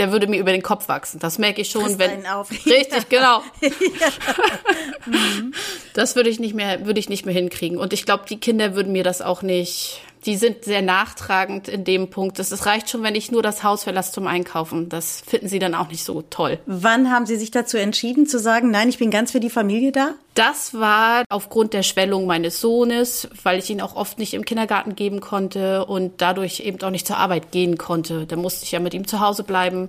der 0.00 0.12
würde 0.12 0.26
mir 0.26 0.40
über 0.40 0.50
den 0.50 0.62
Kopf 0.62 0.88
wachsen. 0.88 1.18
Das 1.20 1.36
merke 1.36 1.60
ich 1.60 1.70
schon, 1.70 1.82
Frisst 1.82 1.98
wenn 1.98 2.26
richtig 2.66 3.10
genau. 3.10 3.42
Das 5.92 6.16
würde 6.16 6.30
ich 6.30 6.40
nicht 6.40 6.54
mehr 6.54 6.86
würde 6.86 6.98
ich 6.98 7.10
nicht 7.10 7.26
mehr 7.26 7.34
hinkriegen 7.34 7.76
und 7.76 7.92
ich 7.92 8.06
glaube, 8.06 8.24
die 8.28 8.40
Kinder 8.40 8.74
würden 8.74 8.92
mir 8.92 9.04
das 9.04 9.20
auch 9.20 9.42
nicht 9.42 10.00
die 10.26 10.36
sind 10.36 10.64
sehr 10.64 10.82
nachtragend 10.82 11.68
in 11.68 11.84
dem 11.84 12.10
Punkt. 12.10 12.38
Es 12.38 12.66
reicht 12.66 12.90
schon, 12.90 13.02
wenn 13.02 13.14
ich 13.14 13.30
nur 13.30 13.42
das 13.42 13.62
Haus 13.62 13.84
verlasse 13.84 14.12
zum 14.12 14.26
Einkaufen. 14.26 14.88
Das 14.88 15.22
finden 15.26 15.48
sie 15.48 15.58
dann 15.58 15.74
auch 15.74 15.88
nicht 15.88 16.04
so 16.04 16.22
toll. 16.22 16.58
Wann 16.66 17.10
haben 17.10 17.26
Sie 17.26 17.36
sich 17.36 17.50
dazu 17.50 17.78
entschieden 17.78 18.26
zu 18.26 18.38
sagen, 18.38 18.70
nein, 18.70 18.88
ich 18.88 18.98
bin 18.98 19.10
ganz 19.10 19.32
für 19.32 19.40
die 19.40 19.50
Familie 19.50 19.92
da? 19.92 20.14
Das 20.34 20.74
war 20.74 21.24
aufgrund 21.28 21.72
der 21.72 21.82
Schwellung 21.82 22.26
meines 22.26 22.60
Sohnes, 22.60 23.28
weil 23.42 23.58
ich 23.58 23.70
ihn 23.70 23.80
auch 23.80 23.96
oft 23.96 24.18
nicht 24.18 24.34
im 24.34 24.44
Kindergarten 24.44 24.94
geben 24.94 25.20
konnte 25.20 25.86
und 25.86 26.20
dadurch 26.20 26.60
eben 26.60 26.80
auch 26.82 26.90
nicht 26.90 27.06
zur 27.06 27.16
Arbeit 27.16 27.50
gehen 27.50 27.78
konnte. 27.78 28.26
Da 28.26 28.36
musste 28.36 28.64
ich 28.64 28.72
ja 28.72 28.80
mit 28.80 28.94
ihm 28.94 29.06
zu 29.06 29.20
Hause 29.20 29.42
bleiben. 29.42 29.88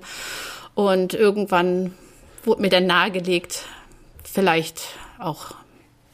Und 0.75 1.13
irgendwann 1.13 1.93
wurde 2.43 2.61
mir 2.61 2.69
dann 2.69 2.87
nahegelegt, 2.87 3.65
vielleicht 4.23 4.81
auch 5.19 5.55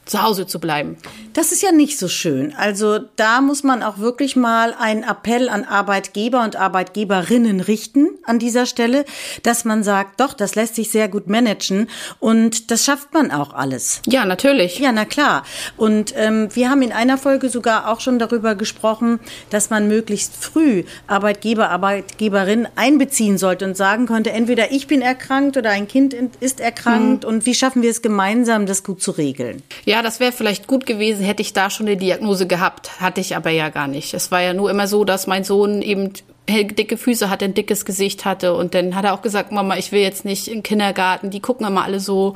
zu 0.08 0.22
Hause 0.22 0.46
zu 0.46 0.58
bleiben. 0.58 0.96
Das 1.34 1.52
ist 1.52 1.62
ja 1.62 1.70
nicht 1.70 1.98
so 1.98 2.08
schön. 2.08 2.54
Also 2.56 2.98
da 3.16 3.40
muss 3.40 3.62
man 3.62 3.82
auch 3.82 3.98
wirklich 3.98 4.34
mal 4.34 4.74
einen 4.74 5.04
Appell 5.04 5.48
an 5.48 5.64
Arbeitgeber 5.64 6.42
und 6.42 6.56
Arbeitgeberinnen 6.56 7.60
richten 7.60 8.08
an 8.24 8.38
dieser 8.38 8.66
Stelle, 8.66 9.04
dass 9.42 9.64
man 9.64 9.84
sagt, 9.84 10.20
doch, 10.20 10.32
das 10.32 10.54
lässt 10.54 10.74
sich 10.74 10.90
sehr 10.90 11.08
gut 11.08 11.28
managen 11.28 11.88
und 12.18 12.70
das 12.70 12.84
schafft 12.84 13.12
man 13.14 13.30
auch 13.30 13.52
alles. 13.52 14.00
Ja, 14.06 14.24
natürlich. 14.24 14.78
Ja, 14.78 14.92
na 14.92 15.04
klar. 15.04 15.44
Und 15.76 16.14
ähm, 16.16 16.48
wir 16.54 16.70
haben 16.70 16.82
in 16.82 16.92
einer 16.92 17.18
Folge 17.18 17.50
sogar 17.50 17.88
auch 17.88 18.00
schon 18.00 18.18
darüber 18.18 18.54
gesprochen, 18.54 19.20
dass 19.50 19.70
man 19.70 19.88
möglichst 19.88 20.34
früh 20.36 20.84
Arbeitgeber, 21.06 21.70
Arbeitgeberin 21.70 22.66
einbeziehen 22.76 23.38
sollte 23.38 23.64
und 23.64 23.76
sagen 23.76 24.06
könnte, 24.06 24.32
entweder 24.32 24.72
ich 24.72 24.86
bin 24.86 25.02
erkrankt 25.02 25.56
oder 25.56 25.70
ein 25.70 25.86
Kind 25.86 26.14
ist 26.40 26.60
erkrankt 26.60 27.24
mhm. 27.24 27.28
und 27.28 27.46
wie 27.46 27.54
schaffen 27.54 27.82
wir 27.82 27.90
es 27.90 28.02
gemeinsam, 28.02 28.66
das 28.66 28.82
gut 28.82 29.02
zu 29.02 29.10
regeln? 29.10 29.62
Ja, 29.84 29.97
ja, 29.98 30.02
das 30.02 30.20
wäre 30.20 30.30
vielleicht 30.30 30.68
gut 30.68 30.86
gewesen, 30.86 31.24
hätte 31.24 31.42
ich 31.42 31.54
da 31.54 31.70
schon 31.70 31.88
eine 31.88 31.96
Diagnose 31.96 32.46
gehabt. 32.46 33.00
Hatte 33.00 33.20
ich 33.20 33.34
aber 33.34 33.50
ja 33.50 33.68
gar 33.68 33.88
nicht. 33.88 34.14
Es 34.14 34.30
war 34.30 34.40
ja 34.40 34.54
nur 34.54 34.70
immer 34.70 34.86
so, 34.86 35.04
dass 35.04 35.26
mein 35.26 35.42
Sohn 35.42 35.82
eben 35.82 36.12
dicke 36.48 36.96
Füße 36.96 37.28
hatte, 37.28 37.46
ein 37.46 37.54
dickes 37.54 37.84
Gesicht 37.84 38.24
hatte. 38.24 38.54
Und 38.54 38.74
dann 38.74 38.94
hat 38.94 39.04
er 39.04 39.12
auch 39.12 39.22
gesagt, 39.22 39.50
Mama, 39.50 39.76
ich 39.76 39.90
will 39.90 40.00
jetzt 40.00 40.24
nicht 40.24 40.46
in 40.46 40.58
den 40.58 40.62
Kindergarten. 40.62 41.30
Die 41.30 41.40
gucken 41.40 41.66
immer 41.66 41.82
alle 41.82 41.98
so. 41.98 42.34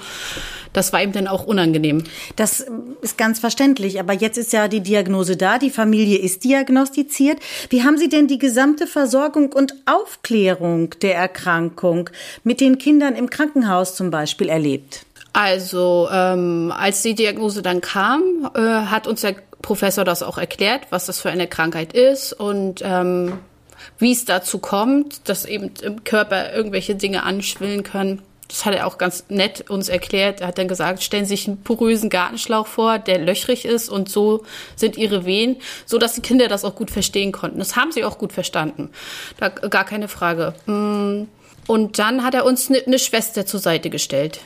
Das 0.72 0.92
war 0.92 1.00
ihm 1.02 1.12
dann 1.12 1.28
auch 1.28 1.44
unangenehm. 1.44 2.02
Das 2.34 2.66
ist 3.00 3.16
ganz 3.16 3.38
verständlich. 3.38 4.00
Aber 4.00 4.12
jetzt 4.12 4.38
ist 4.38 4.52
ja 4.52 4.66
die 4.66 4.80
Diagnose 4.80 5.36
da. 5.36 5.58
Die 5.58 5.70
Familie 5.70 6.18
ist 6.18 6.42
diagnostiziert. 6.42 7.38
Wie 7.70 7.84
haben 7.84 7.96
Sie 7.96 8.08
denn 8.08 8.26
die 8.26 8.38
gesamte 8.38 8.88
Versorgung 8.88 9.52
und 9.52 9.76
Aufklärung 9.86 10.90
der 11.00 11.14
Erkrankung 11.14 12.10
mit 12.42 12.60
den 12.60 12.78
Kindern 12.78 13.14
im 13.14 13.30
Krankenhaus 13.30 13.94
zum 13.94 14.10
Beispiel 14.10 14.48
erlebt? 14.48 15.06
Also 15.32 16.08
ähm, 16.12 16.72
als 16.76 17.02
die 17.02 17.14
Diagnose 17.14 17.62
dann 17.62 17.80
kam, 17.80 18.50
äh, 18.54 18.60
hat 18.60 19.06
uns 19.06 19.22
der 19.22 19.36
Professor 19.62 20.04
das 20.04 20.22
auch 20.22 20.36
erklärt, 20.36 20.88
was 20.90 21.06
das 21.06 21.20
für 21.20 21.30
eine 21.30 21.46
Krankheit 21.46 21.94
ist 21.94 22.32
und 22.32 22.82
ähm, 22.84 23.38
wie 23.98 24.12
es 24.12 24.24
dazu 24.24 24.58
kommt, 24.58 25.28
dass 25.28 25.44
eben 25.44 25.70
im 25.82 26.04
Körper 26.04 26.52
irgendwelche 26.52 26.94
Dinge 26.94 27.22
anschwillen 27.22 27.82
können. 27.82 28.20
Das 28.48 28.66
hat 28.66 28.74
er 28.74 28.86
auch 28.86 28.98
ganz 28.98 29.24
nett 29.30 29.70
uns 29.70 29.88
erklärt. 29.88 30.42
Er 30.42 30.48
hat 30.48 30.58
dann 30.58 30.68
gesagt, 30.68 31.02
stellen 31.02 31.24
Sie 31.24 31.36
sich 31.36 31.48
einen 31.48 31.62
porösen 31.62 32.10
Gartenschlauch 32.10 32.66
vor, 32.66 32.98
der 32.98 33.18
löchrig 33.18 33.64
ist 33.64 33.88
und 33.88 34.10
so 34.10 34.44
sind 34.76 34.98
Ihre 34.98 35.24
Wehen, 35.24 35.56
so 35.86 35.96
dass 35.96 36.12
die 36.12 36.20
Kinder 36.20 36.48
das 36.48 36.66
auch 36.66 36.74
gut 36.74 36.90
verstehen 36.90 37.32
konnten. 37.32 37.58
Das 37.58 37.76
haben 37.76 37.92
sie 37.92 38.04
auch 38.04 38.18
gut 38.18 38.34
verstanden. 38.34 38.90
Da 39.38 39.48
gar 39.48 39.84
keine 39.84 40.08
Frage. 40.08 40.52
Mm. 40.66 41.28
Und 41.66 41.98
dann 41.98 42.24
hat 42.24 42.34
er 42.34 42.44
uns 42.44 42.68
eine 42.68 42.82
ne 42.86 42.98
Schwester 42.98 43.46
zur 43.46 43.60
Seite 43.60 43.88
gestellt 43.88 44.40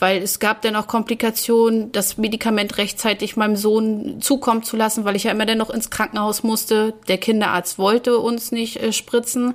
weil 0.00 0.22
es 0.22 0.40
gab 0.40 0.62
dann 0.62 0.74
auch 0.74 0.88
Komplikationen, 0.88 1.92
das 1.92 2.18
Medikament 2.18 2.78
rechtzeitig 2.78 3.36
meinem 3.36 3.54
Sohn 3.54 4.20
zukommen 4.20 4.64
zu 4.64 4.76
lassen, 4.76 5.04
weil 5.04 5.14
ich 5.14 5.24
ja 5.24 5.30
immer 5.30 5.46
dann 5.46 5.58
noch 5.58 5.70
ins 5.70 5.90
Krankenhaus 5.90 6.42
musste. 6.42 6.94
Der 7.06 7.18
Kinderarzt 7.18 7.78
wollte 7.78 8.18
uns 8.18 8.50
nicht 8.50 8.82
äh, 8.82 8.92
spritzen 8.92 9.54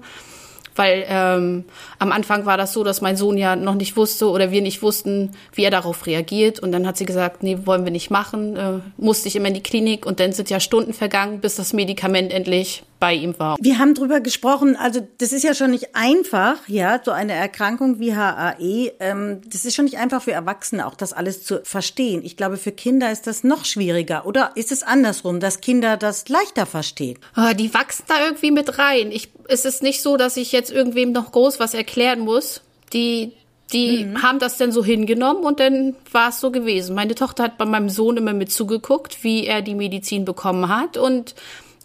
weil 0.75 1.05
ähm, 1.07 1.63
am 1.99 2.11
Anfang 2.11 2.45
war 2.45 2.57
das 2.57 2.73
so, 2.73 2.83
dass 2.83 3.01
mein 3.01 3.15
Sohn 3.15 3.37
ja 3.37 3.55
noch 3.55 3.75
nicht 3.75 3.95
wusste 3.95 4.29
oder 4.29 4.51
wir 4.51 4.61
nicht 4.61 4.81
wussten, 4.81 5.31
wie 5.53 5.63
er 5.63 5.71
darauf 5.71 6.05
reagiert. 6.05 6.59
Und 6.59 6.71
dann 6.71 6.85
hat 6.85 6.97
sie 6.97 7.05
gesagt, 7.05 7.43
nee, 7.43 7.59
wollen 7.63 7.85
wir 7.85 7.91
nicht 7.91 8.11
machen. 8.11 8.57
Äh, 8.57 8.79
musste 8.97 9.27
ich 9.27 9.35
immer 9.35 9.47
in 9.47 9.53
die 9.53 9.63
Klinik 9.63 10.05
und 10.05 10.19
dann 10.19 10.33
sind 10.33 10.49
ja 10.49 10.59
Stunden 10.59 10.93
vergangen, 10.93 11.39
bis 11.39 11.55
das 11.55 11.73
Medikament 11.73 12.33
endlich 12.33 12.83
bei 12.99 13.13
ihm 13.13 13.37
war. 13.37 13.57
Wir 13.59 13.79
haben 13.79 13.93
drüber 13.93 14.21
gesprochen, 14.21 14.75
also 14.75 15.05
das 15.17 15.33
ist 15.33 15.43
ja 15.43 15.53
schon 15.53 15.71
nicht 15.71 15.95
einfach, 15.95 16.57
ja, 16.67 17.01
so 17.03 17.11
eine 17.11 17.33
Erkrankung 17.33 17.99
wie 17.99 18.15
HAE, 18.15 18.93
ähm, 18.99 19.41
das 19.47 19.65
ist 19.65 19.75
schon 19.75 19.85
nicht 19.85 19.97
einfach 19.97 20.21
für 20.21 20.31
Erwachsene 20.31 20.85
auch 20.85 20.95
das 20.95 21.13
alles 21.13 21.43
zu 21.43 21.61
verstehen. 21.63 22.21
Ich 22.23 22.37
glaube, 22.37 22.57
für 22.57 22.71
Kinder 22.71 23.11
ist 23.11 23.27
das 23.27 23.43
noch 23.43 23.65
schwieriger. 23.65 24.25
Oder 24.25 24.51
ist 24.55 24.71
es 24.71 24.83
andersrum, 24.83 25.39
dass 25.39 25.61
Kinder 25.61 25.97
das 25.97 26.29
leichter 26.29 26.65
verstehen? 26.65 27.19
Oh, 27.37 27.53
die 27.53 27.73
wachsen 27.73 28.05
da 28.07 28.25
irgendwie 28.25 28.51
mit 28.51 28.77
rein. 28.77 29.11
Ich, 29.11 29.29
es 29.47 29.65
ist 29.65 29.83
nicht 29.83 30.01
so, 30.01 30.17
dass 30.17 30.37
ich 30.37 30.51
jetzt 30.51 30.71
irgendwem 30.71 31.11
noch 31.11 31.31
groß 31.31 31.59
was 31.59 31.73
erklären 31.73 32.19
muss. 32.19 32.61
Die, 32.93 33.33
die 33.73 34.05
mhm. 34.05 34.21
haben 34.21 34.39
das 34.39 34.57
dann 34.57 34.71
so 34.71 34.83
hingenommen 34.83 35.43
und 35.43 35.59
dann 35.59 35.95
war 36.11 36.29
es 36.29 36.39
so 36.39 36.51
gewesen. 36.51 36.95
Meine 36.95 37.15
Tochter 37.15 37.43
hat 37.43 37.57
bei 37.57 37.65
meinem 37.65 37.89
Sohn 37.89 38.17
immer 38.17 38.33
mit 38.33 38.51
zugeguckt, 38.51 39.23
wie 39.23 39.45
er 39.45 39.61
die 39.61 39.75
Medizin 39.75 40.23
bekommen 40.23 40.69
hat 40.69 40.97
und 40.97 41.35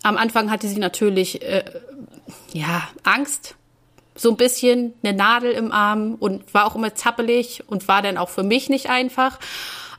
am 0.03 0.17
Anfang 0.17 0.51
hatte 0.51 0.69
sie 0.69 0.79
natürlich 0.79 1.43
äh, 1.43 1.65
ja 2.53 2.89
Angst, 3.03 3.55
so 4.15 4.31
ein 4.31 4.37
bisschen 4.37 4.95
eine 5.03 5.17
Nadel 5.17 5.53
im 5.53 5.73
Arm 5.73 6.15
und 6.15 6.53
war 6.53 6.67
auch 6.67 6.75
immer 6.75 6.95
zappelig 6.95 7.65
und 7.67 7.89
war 7.89 8.03
dann 8.03 8.19
auch 8.19 8.29
für 8.29 8.43
mich 8.43 8.69
nicht 8.69 8.91
einfach. 8.91 9.39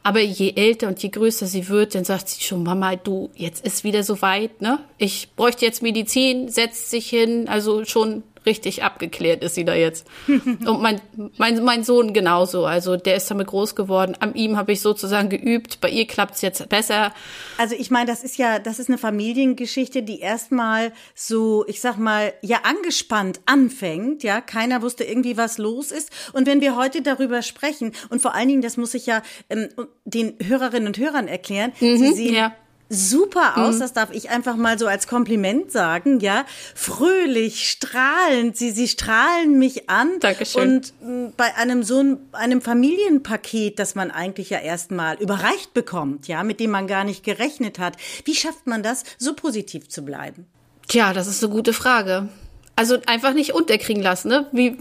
Aber 0.03 0.19
je 0.19 0.53
älter 0.55 0.87
und 0.87 1.01
je 1.01 1.09
größer 1.09 1.45
sie 1.45 1.67
wird, 1.69 1.93
dann 1.93 2.05
sagt 2.05 2.29
sie 2.29 2.41
schon, 2.41 2.63
Mama, 2.63 2.95
du, 2.95 3.29
jetzt 3.35 3.63
ist 3.63 3.83
wieder 3.83 4.03
so 4.03 4.21
weit, 4.21 4.61
ne? 4.61 4.79
Ich 4.97 5.29
bräuchte 5.35 5.65
jetzt 5.65 5.83
Medizin, 5.83 6.49
setzt 6.49 6.89
sich 6.89 7.07
hin, 7.07 7.47
also 7.47 7.85
schon 7.85 8.23
richtig 8.45 8.83
abgeklärt 8.83 9.43
ist 9.43 9.55
sie 9.55 9.65
da 9.65 9.73
jetzt. 9.73 10.07
Und 10.27 10.81
mein, 10.81 11.01
mein, 11.37 11.63
mein 11.63 11.83
Sohn 11.83 12.13
genauso. 12.13 12.65
Also 12.65 12.97
der 12.97 13.15
ist 13.15 13.29
damit 13.29 13.47
groß 13.47 13.75
geworden. 13.75 14.15
An 14.19 14.33
ihm 14.35 14.57
habe 14.57 14.71
ich 14.71 14.81
sozusagen 14.81 15.29
geübt. 15.29 15.81
Bei 15.81 15.89
ihr 15.89 16.07
klappt 16.07 16.35
es 16.35 16.41
jetzt 16.41 16.67
besser. 16.69 17.13
Also 17.57 17.75
ich 17.77 17.91
meine, 17.91 18.07
das 18.07 18.23
ist 18.23 18.37
ja, 18.37 18.59
das 18.59 18.79
ist 18.79 18.89
eine 18.89 18.97
Familiengeschichte, 18.97 20.03
die 20.03 20.19
erstmal 20.19 20.91
so, 21.15 21.65
ich 21.67 21.81
sag 21.81 21.97
mal, 21.97 22.33
ja 22.41 22.61
angespannt 22.63 23.41
anfängt. 23.45 24.23
Ja, 24.23 24.41
keiner 24.41 24.81
wusste 24.81 25.03
irgendwie, 25.03 25.37
was 25.37 25.57
los 25.57 25.91
ist. 25.91 26.09
Und 26.33 26.47
wenn 26.47 26.61
wir 26.61 26.75
heute 26.75 27.01
darüber 27.01 27.41
sprechen, 27.41 27.91
und 28.09 28.21
vor 28.21 28.33
allen 28.33 28.47
Dingen, 28.47 28.61
das 28.61 28.77
muss 28.77 28.93
ich 28.93 29.05
ja 29.05 29.21
ähm, 29.49 29.69
den 30.05 30.35
Hörerinnen 30.43 30.87
und 30.87 30.97
Hörern 30.97 31.27
erklären, 31.27 31.73
mhm, 31.79 31.97
sie 31.97 32.13
sehen 32.13 32.35
ja 32.35 32.53
super 32.91 33.57
aus, 33.57 33.75
mhm. 33.75 33.79
das 33.79 33.93
darf 33.93 34.11
ich 34.11 34.29
einfach 34.29 34.57
mal 34.57 34.77
so 34.77 34.85
als 34.85 35.07
Kompliment 35.07 35.71
sagen, 35.71 36.19
ja. 36.19 36.45
Fröhlich, 36.75 37.69
strahlend, 37.69 38.57
sie, 38.57 38.71
sie 38.71 38.89
strahlen 38.89 39.57
mich 39.57 39.89
an. 39.89 40.19
Dankeschön. 40.19 40.61
Und 40.61 40.93
mm, 41.01 41.33
bei 41.37 41.55
einem 41.55 41.83
so 41.83 42.03
einem 42.33 42.61
Familienpaket, 42.61 43.79
das 43.79 43.95
man 43.95 44.11
eigentlich 44.11 44.49
ja 44.49 44.59
erstmal 44.59 45.15
überreicht 45.15 45.73
bekommt, 45.73 46.27
ja, 46.27 46.43
mit 46.43 46.59
dem 46.59 46.71
man 46.71 46.85
gar 46.87 47.05
nicht 47.05 47.23
gerechnet 47.23 47.79
hat. 47.79 47.95
Wie 48.25 48.35
schafft 48.35 48.67
man 48.67 48.83
das, 48.83 49.03
so 49.17 49.33
positiv 49.33 49.87
zu 49.87 50.03
bleiben? 50.03 50.45
Tja, 50.87 51.13
das 51.13 51.27
ist 51.27 51.41
eine 51.43 51.53
gute 51.53 51.71
Frage. 51.71 52.27
Also 52.75 52.97
einfach 53.05 53.33
nicht 53.33 53.53
unterkriegen 53.53 54.03
lassen, 54.03 54.27
ne? 54.27 54.47
Wie, 54.51 54.75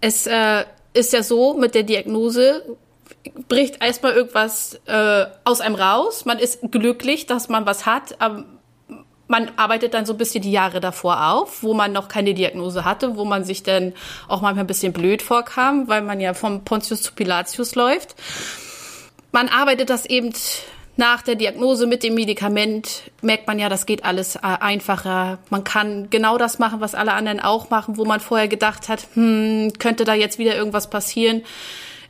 es 0.00 0.26
äh, 0.26 0.64
ist 0.94 1.12
ja 1.12 1.22
so 1.22 1.54
mit 1.54 1.74
der 1.74 1.84
Diagnose, 1.84 2.76
bricht 3.48 3.82
erstmal 3.82 4.12
irgendwas 4.12 4.80
äh, 4.86 5.26
aus 5.44 5.60
einem 5.60 5.76
raus. 5.76 6.24
Man 6.24 6.38
ist 6.38 6.60
glücklich, 6.70 7.26
dass 7.26 7.48
man 7.48 7.66
was 7.66 7.86
hat. 7.86 8.20
Aber 8.20 8.44
man 9.28 9.50
arbeitet 9.56 9.94
dann 9.94 10.04
so 10.04 10.12
ein 10.12 10.18
bisschen 10.18 10.42
die 10.42 10.52
Jahre 10.52 10.80
davor 10.80 11.28
auf, 11.28 11.62
wo 11.62 11.72
man 11.72 11.92
noch 11.92 12.08
keine 12.08 12.34
Diagnose 12.34 12.84
hatte, 12.84 13.16
wo 13.16 13.24
man 13.24 13.44
sich 13.44 13.62
dann 13.62 13.94
auch 14.28 14.42
manchmal 14.42 14.64
ein 14.64 14.66
bisschen 14.66 14.92
blöd 14.92 15.22
vorkam, 15.22 15.88
weil 15.88 16.02
man 16.02 16.20
ja 16.20 16.34
vom 16.34 16.64
Pontius 16.64 17.02
zu 17.02 17.12
Pilatius 17.14 17.74
läuft. 17.74 18.14
Man 19.30 19.48
arbeitet 19.48 19.88
das 19.88 20.04
eben 20.04 20.34
nach 20.96 21.22
der 21.22 21.36
Diagnose 21.36 21.86
mit 21.86 22.02
dem 22.02 22.14
Medikament, 22.14 23.10
merkt 23.22 23.46
man 23.46 23.58
ja, 23.58 23.70
das 23.70 23.86
geht 23.86 24.04
alles 24.04 24.36
äh, 24.36 24.40
einfacher. 24.42 25.38
Man 25.48 25.64
kann 25.64 26.10
genau 26.10 26.36
das 26.36 26.58
machen, 26.58 26.82
was 26.82 26.94
alle 26.94 27.14
anderen 27.14 27.40
auch 27.40 27.70
machen, 27.70 27.96
wo 27.96 28.04
man 28.04 28.20
vorher 28.20 28.48
gedacht 28.48 28.90
hat, 28.90 29.06
hm, 29.14 29.72
könnte 29.78 30.04
da 30.04 30.12
jetzt 30.12 30.38
wieder 30.38 30.54
irgendwas 30.54 30.90
passieren 30.90 31.42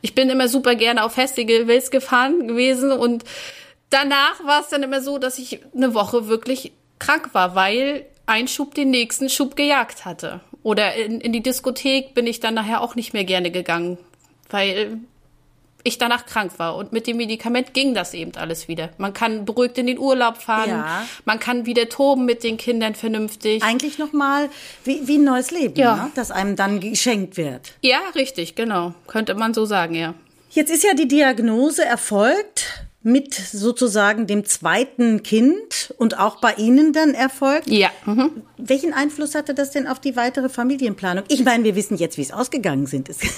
ich 0.03 0.13
bin 0.13 0.29
immer 0.29 0.49
super 0.49 0.75
gerne 0.75 1.03
auf 1.03 1.13
Festivals 1.13 1.89
gefahren 1.89 2.47
gewesen 2.47 2.91
und 2.91 3.23
danach 3.89 4.45
war 4.45 4.61
es 4.61 4.67
dann 4.67 4.83
immer 4.83 5.01
so, 5.01 5.17
dass 5.17 5.39
ich 5.39 5.61
eine 5.73 5.93
Woche 5.93 6.27
wirklich 6.27 6.73
krank 6.99 7.29
war, 7.31 7.55
weil 7.55 8.05
ein 8.25 8.47
Schub 8.49 8.75
den 8.75 8.91
nächsten 8.91 9.29
Schub 9.29 9.55
gejagt 9.55 10.05
hatte. 10.05 10.41
Oder 10.61 10.93
in, 10.95 11.21
in 11.21 11.31
die 11.31 11.41
Diskothek 11.41 12.13
bin 12.13 12.27
ich 12.27 12.41
dann 12.41 12.53
nachher 12.53 12.81
auch 12.81 12.95
nicht 12.95 13.13
mehr 13.13 13.23
gerne 13.23 13.49
gegangen, 13.49 13.97
weil 14.49 14.99
ich 15.83 15.97
danach 15.97 16.25
krank 16.25 16.53
war. 16.57 16.75
Und 16.75 16.91
mit 16.91 17.07
dem 17.07 17.17
Medikament 17.17 17.73
ging 17.73 17.93
das 17.93 18.13
eben 18.13 18.31
alles 18.35 18.67
wieder. 18.67 18.89
Man 18.97 19.13
kann 19.13 19.45
beruhigt 19.45 19.77
in 19.77 19.87
den 19.87 19.99
Urlaub 19.99 20.37
fahren. 20.37 20.69
Ja. 20.69 21.05
Man 21.25 21.39
kann 21.39 21.65
wieder 21.65 21.89
toben 21.89 22.25
mit 22.25 22.43
den 22.43 22.57
Kindern 22.57 22.95
vernünftig. 22.95 23.63
Eigentlich 23.63 23.97
nochmal 23.97 24.49
wie, 24.83 25.07
wie 25.07 25.17
ein 25.17 25.23
neues 25.23 25.51
Leben, 25.51 25.77
ja. 25.77 25.95
ne? 25.95 26.11
das 26.15 26.31
einem 26.31 26.55
dann 26.55 26.79
geschenkt 26.79 27.37
wird. 27.37 27.73
Ja, 27.81 27.99
richtig, 28.15 28.55
genau. 28.55 28.93
Könnte 29.07 29.35
man 29.35 29.53
so 29.53 29.65
sagen, 29.65 29.95
ja. 29.95 30.13
Jetzt 30.51 30.69
ist 30.69 30.83
ja 30.83 30.93
die 30.93 31.07
Diagnose 31.07 31.83
erfolgt 31.83 32.82
mit 33.03 33.33
sozusagen 33.33 34.27
dem 34.27 34.45
zweiten 34.45 35.23
Kind 35.23 35.93
und 35.97 36.17
auch 36.17 36.37
bei 36.37 36.53
Ihnen 36.53 36.93
dann 36.93 37.13
erfolgt. 37.13 37.69
Ja. 37.69 37.89
Mhm. 38.05 38.43
Welchen 38.57 38.93
Einfluss 38.93 39.35
hatte 39.35 39.53
das 39.53 39.71
denn 39.71 39.87
auf 39.87 39.99
die 39.99 40.15
weitere 40.15 40.47
Familienplanung? 40.47 41.25
Ich 41.27 41.43
meine, 41.43 41.65
wir 41.65 41.75
wissen 41.75 41.97
jetzt, 41.97 42.17
wie 42.17 42.21
es 42.21 42.31
ausgegangen 42.31 42.87
sind. 42.87 43.09
ist 43.13 43.21
ja 43.21 43.33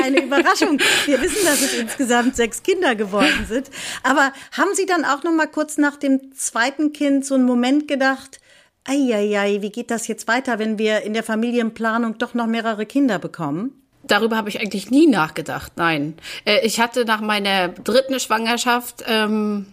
keine 0.00 0.22
Überraschung. 0.22 0.78
Wir 1.06 1.20
wissen, 1.20 1.44
dass 1.44 1.60
es 1.60 1.74
insgesamt 1.74 2.36
sechs 2.36 2.62
Kinder 2.62 2.94
geworden 2.94 3.46
sind. 3.48 3.68
Aber 4.04 4.32
haben 4.52 4.70
Sie 4.74 4.86
dann 4.86 5.04
auch 5.04 5.24
noch 5.24 5.32
mal 5.32 5.48
kurz 5.48 5.78
nach 5.78 5.96
dem 5.96 6.32
zweiten 6.34 6.92
Kind 6.92 7.26
so 7.26 7.34
einen 7.34 7.44
Moment 7.44 7.88
gedacht, 7.88 8.40
Eieiei, 8.84 9.60
wie 9.60 9.70
geht 9.70 9.90
das 9.90 10.06
jetzt 10.06 10.28
weiter, 10.28 10.58
wenn 10.58 10.78
wir 10.78 11.02
in 11.02 11.12
der 11.12 11.24
Familienplanung 11.24 12.16
doch 12.18 12.34
noch 12.34 12.46
mehrere 12.46 12.86
Kinder 12.86 13.18
bekommen? 13.18 13.77
Darüber 14.08 14.36
habe 14.36 14.48
ich 14.48 14.60
eigentlich 14.60 14.90
nie 14.90 15.06
nachgedacht. 15.06 15.72
Nein. 15.76 16.14
Äh, 16.44 16.66
ich 16.66 16.80
hatte 16.80 17.04
nach 17.04 17.20
meiner 17.20 17.68
dritten 17.68 18.18
Schwangerschaft, 18.18 19.04
ähm, 19.06 19.66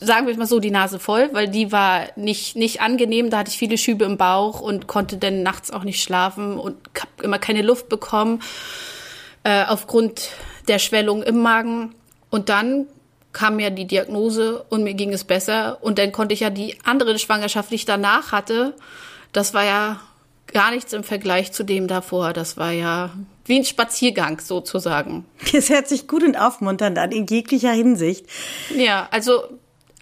sagen 0.00 0.26
wir 0.26 0.36
mal 0.36 0.46
so, 0.46 0.58
die 0.58 0.70
Nase 0.70 0.98
voll, 0.98 1.28
weil 1.32 1.48
die 1.48 1.70
war 1.70 2.06
nicht, 2.16 2.56
nicht 2.56 2.80
angenehm. 2.80 3.30
Da 3.30 3.38
hatte 3.38 3.50
ich 3.50 3.58
viele 3.58 3.78
Schübe 3.78 4.04
im 4.04 4.16
Bauch 4.16 4.60
und 4.60 4.86
konnte 4.86 5.18
dann 5.18 5.42
nachts 5.42 5.70
auch 5.70 5.84
nicht 5.84 6.02
schlafen 6.02 6.58
und 6.58 6.76
habe 6.98 7.10
immer 7.22 7.38
keine 7.38 7.62
Luft 7.62 7.88
bekommen 7.88 8.42
äh, 9.44 9.64
aufgrund 9.64 10.30
der 10.68 10.78
Schwellung 10.78 11.22
im 11.22 11.40
Magen. 11.40 11.94
Und 12.30 12.48
dann 12.48 12.86
kam 13.32 13.60
ja 13.60 13.70
die 13.70 13.86
Diagnose 13.86 14.64
und 14.68 14.82
mir 14.82 14.94
ging 14.94 15.12
es 15.12 15.24
besser. 15.24 15.78
Und 15.80 15.98
dann 15.98 16.12
konnte 16.12 16.32
ich 16.32 16.40
ja 16.40 16.50
die 16.50 16.76
andere 16.84 17.18
Schwangerschaft, 17.18 17.70
die 17.70 17.76
ich 17.76 17.84
danach 17.84 18.32
hatte, 18.32 18.74
das 19.32 19.52
war 19.52 19.64
ja 19.64 20.00
gar 20.52 20.70
nichts 20.70 20.92
im 20.92 21.04
Vergleich 21.04 21.52
zu 21.52 21.64
dem 21.64 21.86
davor. 21.86 22.32
Das 22.32 22.56
war 22.56 22.72
ja 22.72 23.10
wie 23.44 23.56
ein 23.56 23.64
Spaziergang 23.64 24.40
sozusagen. 24.40 25.24
Das 25.52 25.70
hört 25.70 25.88
sich 25.88 26.06
gut 26.06 26.22
und 26.22 26.36
aufmunternd 26.36 26.98
an 26.98 27.12
in 27.12 27.26
jeglicher 27.26 27.72
Hinsicht. 27.72 28.26
Ja, 28.76 29.08
also 29.10 29.42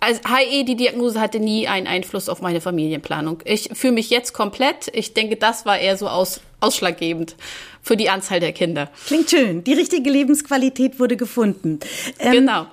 als 0.00 0.20
HE, 0.28 0.64
die 0.64 0.76
Diagnose 0.76 1.20
hatte 1.20 1.40
nie 1.40 1.68
einen 1.68 1.86
Einfluss 1.86 2.28
auf 2.28 2.42
meine 2.42 2.60
Familienplanung. 2.60 3.42
Ich 3.44 3.70
fühle 3.72 3.94
mich 3.94 4.10
jetzt 4.10 4.32
komplett. 4.34 4.90
Ich 4.92 5.14
denke, 5.14 5.36
das 5.36 5.64
war 5.64 5.78
eher 5.78 5.96
so 5.96 6.08
aus, 6.08 6.40
ausschlaggebend 6.60 7.36
für 7.82 7.96
die 7.96 8.10
Anzahl 8.10 8.40
der 8.40 8.52
Kinder. 8.52 8.90
Klingt 9.06 9.30
schön. 9.30 9.64
Die 9.64 9.72
richtige 9.72 10.10
Lebensqualität 10.10 11.00
wurde 11.00 11.16
gefunden. 11.16 11.80
Ähm, 12.18 12.32
genau. 12.32 12.66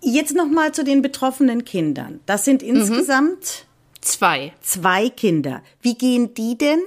Jetzt 0.00 0.34
noch 0.34 0.48
mal 0.48 0.72
zu 0.72 0.84
den 0.84 1.02
betroffenen 1.02 1.64
Kindern. 1.64 2.20
Das 2.26 2.44
sind 2.44 2.62
mhm. 2.62 2.76
insgesamt 2.76 3.66
Zwei. 4.04 4.52
Zwei 4.60 5.08
Kinder. 5.08 5.62
Wie 5.80 5.94
gehen 5.94 6.34
die 6.34 6.58
denn 6.58 6.82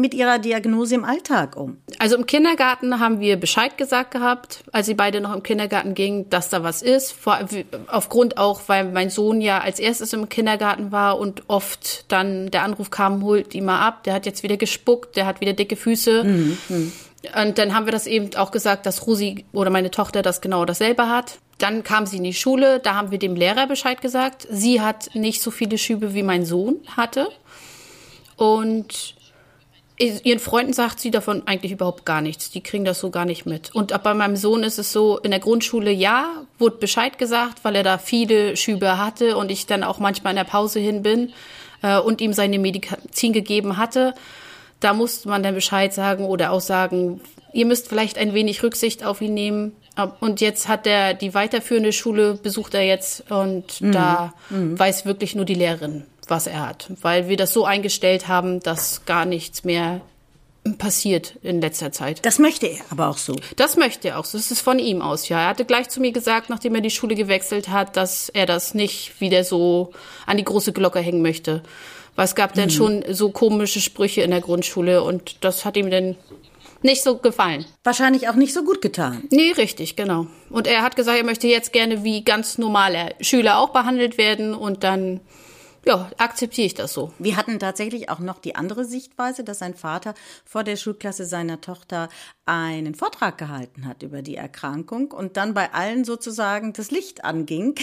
mit 0.00 0.12
ihrer 0.12 0.38
Diagnose 0.38 0.94
im 0.94 1.04
Alltag 1.04 1.56
um? 1.56 1.78
Also 1.98 2.16
im 2.16 2.26
Kindergarten 2.26 3.00
haben 3.00 3.20
wir 3.20 3.40
Bescheid 3.40 3.78
gesagt 3.78 4.10
gehabt, 4.10 4.62
als 4.70 4.84
sie 4.84 4.94
beide 4.94 5.22
noch 5.22 5.34
im 5.34 5.42
Kindergarten 5.42 5.94
gingen, 5.94 6.28
dass 6.28 6.50
da 6.50 6.62
was 6.62 6.82
ist. 6.82 7.12
Vor, 7.12 7.38
aufgrund 7.86 8.36
auch, 8.36 8.60
weil 8.66 8.84
mein 8.84 9.08
Sohn 9.08 9.40
ja 9.40 9.60
als 9.60 9.78
erstes 9.78 10.12
im 10.12 10.28
Kindergarten 10.28 10.92
war 10.92 11.18
und 11.18 11.44
oft 11.48 12.04
dann 12.12 12.50
der 12.50 12.64
Anruf 12.64 12.90
kam, 12.90 13.22
holt 13.22 13.54
ihn 13.54 13.64
mal 13.64 13.80
ab, 13.80 14.04
der 14.04 14.12
hat 14.12 14.26
jetzt 14.26 14.42
wieder 14.42 14.58
gespuckt, 14.58 15.16
der 15.16 15.24
hat 15.24 15.40
wieder 15.40 15.54
dicke 15.54 15.76
Füße. 15.76 16.22
Mhm. 16.22 16.92
Und 17.34 17.58
dann 17.58 17.74
haben 17.74 17.86
wir 17.86 17.92
das 17.92 18.06
eben 18.06 18.34
auch 18.36 18.50
gesagt, 18.50 18.84
dass 18.84 19.06
Rosi 19.06 19.46
oder 19.52 19.70
meine 19.70 19.90
Tochter 19.90 20.20
das 20.20 20.42
genau 20.42 20.66
dasselbe 20.66 21.08
hat. 21.08 21.38
Dann 21.58 21.82
kam 21.82 22.06
sie 22.06 22.18
in 22.18 22.24
die 22.24 22.34
Schule, 22.34 22.80
da 22.80 22.94
haben 22.94 23.10
wir 23.10 23.18
dem 23.18 23.34
Lehrer 23.34 23.66
Bescheid 23.66 24.00
gesagt. 24.00 24.46
Sie 24.50 24.80
hat 24.80 25.14
nicht 25.14 25.40
so 25.40 25.50
viele 25.50 25.78
Schübe 25.78 26.14
wie 26.14 26.22
mein 26.22 26.44
Sohn 26.44 26.76
hatte. 26.96 27.28
Und 28.36 29.16
ihren 29.98 30.38
Freunden 30.38 30.74
sagt 30.74 31.00
sie 31.00 31.10
davon 31.10 31.46
eigentlich 31.46 31.72
überhaupt 31.72 32.04
gar 32.04 32.20
nichts. 32.20 32.50
Die 32.50 32.60
kriegen 32.60 32.84
das 32.84 33.00
so 33.00 33.10
gar 33.10 33.24
nicht 33.24 33.46
mit. 33.46 33.74
Und 33.74 34.02
bei 34.02 34.12
meinem 34.12 34.36
Sohn 34.36 34.62
ist 34.62 34.78
es 34.78 34.92
so, 34.92 35.18
in 35.18 35.30
der 35.30 35.40
Grundschule 35.40 35.90
ja, 35.90 36.42
wurde 36.58 36.76
Bescheid 36.76 37.18
gesagt, 37.18 37.64
weil 37.64 37.76
er 37.76 37.82
da 37.82 37.96
viele 37.96 38.56
Schübe 38.56 38.98
hatte 38.98 39.36
und 39.38 39.50
ich 39.50 39.66
dann 39.66 39.82
auch 39.82 39.98
manchmal 39.98 40.32
in 40.32 40.36
der 40.36 40.44
Pause 40.44 40.80
hin 40.80 41.02
bin 41.02 41.32
äh, 41.82 41.98
und 41.98 42.20
ihm 42.20 42.34
seine 42.34 42.58
Medizin 42.58 43.32
gegeben 43.32 43.78
hatte. 43.78 44.14
Da 44.80 44.92
musste 44.92 45.28
man 45.28 45.42
dann 45.42 45.54
Bescheid 45.54 45.94
sagen 45.94 46.26
oder 46.26 46.52
auch 46.52 46.60
sagen, 46.60 47.22
ihr 47.54 47.64
müsst 47.64 47.88
vielleicht 47.88 48.18
ein 48.18 48.34
wenig 48.34 48.62
Rücksicht 48.62 49.02
auf 49.02 49.22
ihn 49.22 49.32
nehmen. 49.32 49.72
Und 50.20 50.40
jetzt 50.40 50.68
hat 50.68 50.86
er 50.86 51.14
die 51.14 51.34
weiterführende 51.34 51.92
Schule, 51.92 52.34
besucht 52.34 52.74
er 52.74 52.82
jetzt 52.82 53.30
und 53.30 53.80
mhm. 53.80 53.92
da 53.92 54.34
mhm. 54.50 54.78
weiß 54.78 55.06
wirklich 55.06 55.34
nur 55.34 55.44
die 55.44 55.54
Lehrerin, 55.54 56.04
was 56.28 56.46
er 56.46 56.66
hat. 56.66 56.90
Weil 57.00 57.28
wir 57.28 57.36
das 57.36 57.52
so 57.52 57.64
eingestellt 57.64 58.28
haben, 58.28 58.60
dass 58.60 59.06
gar 59.06 59.24
nichts 59.24 59.64
mehr 59.64 60.02
passiert 60.78 61.34
in 61.42 61.60
letzter 61.60 61.92
Zeit. 61.92 62.24
Das 62.24 62.38
möchte 62.38 62.66
er 62.66 62.80
aber 62.90 63.08
auch 63.08 63.18
so. 63.18 63.36
Das 63.56 63.76
möchte 63.76 64.08
er 64.08 64.18
auch 64.18 64.24
so. 64.24 64.36
Das 64.36 64.50
ist 64.50 64.60
von 64.60 64.78
ihm 64.78 65.00
aus, 65.00 65.28
ja. 65.28 65.40
Er 65.40 65.48
hatte 65.48 65.64
gleich 65.64 65.88
zu 65.88 66.00
mir 66.00 66.12
gesagt, 66.12 66.50
nachdem 66.50 66.74
er 66.74 66.80
die 66.80 66.90
Schule 66.90 67.14
gewechselt 67.14 67.68
hat, 67.68 67.96
dass 67.96 68.28
er 68.28 68.46
das 68.46 68.74
nicht 68.74 69.20
wieder 69.20 69.44
so 69.44 69.92
an 70.26 70.36
die 70.36 70.44
große 70.44 70.72
Glocke 70.72 70.98
hängen 70.98 71.22
möchte. 71.22 71.62
Weil 72.16 72.24
es 72.24 72.34
gab 72.34 72.54
mhm. 72.54 72.60
dann 72.60 72.70
schon 72.70 73.04
so 73.10 73.30
komische 73.30 73.80
Sprüche 73.80 74.22
in 74.22 74.30
der 74.30 74.40
Grundschule 74.40 75.02
und 75.02 75.44
das 75.44 75.64
hat 75.64 75.76
ihm 75.76 75.90
dann 75.90 76.16
nicht 76.82 77.02
so 77.02 77.18
gefallen. 77.18 77.64
Wahrscheinlich 77.84 78.28
auch 78.28 78.34
nicht 78.34 78.52
so 78.52 78.62
gut 78.64 78.82
getan. 78.82 79.24
Nee, 79.30 79.52
richtig, 79.52 79.96
genau. 79.96 80.26
Und 80.50 80.66
er 80.66 80.82
hat 80.82 80.96
gesagt, 80.96 81.18
er 81.18 81.24
möchte 81.24 81.46
jetzt 81.46 81.72
gerne 81.72 82.04
wie 82.04 82.24
ganz 82.24 82.58
normale 82.58 83.14
Schüler 83.20 83.58
auch 83.58 83.70
behandelt 83.70 84.18
werden 84.18 84.54
und 84.54 84.84
dann 84.84 85.20
ja, 85.86 86.10
akzeptiere 86.18 86.66
ich 86.66 86.74
das 86.74 86.92
so. 86.92 87.12
Wir 87.18 87.36
hatten 87.36 87.60
tatsächlich 87.60 88.10
auch 88.10 88.18
noch 88.18 88.40
die 88.40 88.56
andere 88.56 88.84
Sichtweise, 88.84 89.44
dass 89.44 89.60
sein 89.60 89.74
Vater 89.74 90.14
vor 90.44 90.64
der 90.64 90.74
Schulklasse 90.74 91.24
seiner 91.24 91.60
Tochter 91.60 92.08
einen 92.44 92.96
Vortrag 92.96 93.38
gehalten 93.38 93.86
hat 93.86 94.02
über 94.02 94.20
die 94.20 94.34
Erkrankung 94.34 95.12
und 95.12 95.36
dann 95.36 95.54
bei 95.54 95.72
allen 95.72 96.04
sozusagen 96.04 96.72
das 96.72 96.90
Licht 96.90 97.24
anging. 97.24 97.76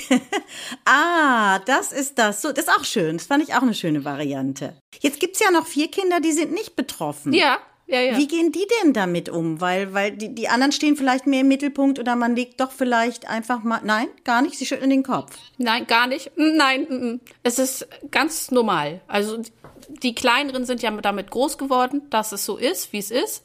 ah, 0.86 1.60
das 1.60 1.94
ist 1.94 2.20
das. 2.20 2.42
So, 2.42 2.52
das 2.52 2.66
ist 2.66 2.72
auch 2.78 2.84
schön. 2.84 3.18
Das 3.18 3.28
fand 3.28 3.42
ich 3.42 3.56
auch 3.56 3.62
eine 3.62 3.74
schöne 3.74 4.04
Variante. 4.04 4.76
Jetzt 5.00 5.22
gibt's 5.22 5.40
ja 5.40 5.52
noch 5.52 5.66
vier 5.66 5.90
Kinder, 5.90 6.20
die 6.20 6.34
sind 6.34 6.52
nicht 6.52 6.76
betroffen. 6.76 7.32
Ja, 7.32 7.58
ja, 7.88 8.00
ja. 8.00 8.18
Wie 8.18 8.28
gehen 8.28 8.52
die 8.52 8.66
denn 8.82 8.94
damit 8.94 9.30
um? 9.30 9.60
Weil, 9.60 9.94
weil 9.94 10.12
die, 10.12 10.34
die 10.34 10.48
anderen 10.48 10.72
stehen 10.72 10.96
vielleicht 10.96 11.28
mehr 11.28 11.42
im 11.42 11.48
Mittelpunkt 11.48 12.00
oder 12.00 12.16
man 12.16 12.36
legt 12.36 12.60
doch 12.62 12.72
vielleicht 12.72 13.28
einfach 13.30 13.64
mal. 13.64 13.82
Nein, 13.84 14.08
gar 14.24 14.42
nicht. 14.42 14.58
Sie 14.58 14.66
schütteln 14.66 14.90
den 14.90 15.04
Kopf. 15.04 15.38
Nein, 15.58 15.86
gar 15.86 16.08
nicht. 16.08 16.32
Mm, 16.38 16.56
nein, 16.56 16.88
mm, 16.90 16.94
mm. 16.94 17.20
es 17.44 17.60
ist 17.60 17.88
ganz 18.10 18.52
normal. 18.52 19.02
Also 19.08 19.42
die 19.90 20.16
Kleineren 20.16 20.66
sind 20.66 20.82
ja 20.82 20.92
damit 20.92 21.30
groß 21.30 21.58
geworden, 21.58 22.02
dass 22.10 22.32
es 22.32 22.46
so 22.46 22.58
ist, 22.58 22.94
wie 22.94 23.00
es 23.00 23.12
ist. 23.12 23.44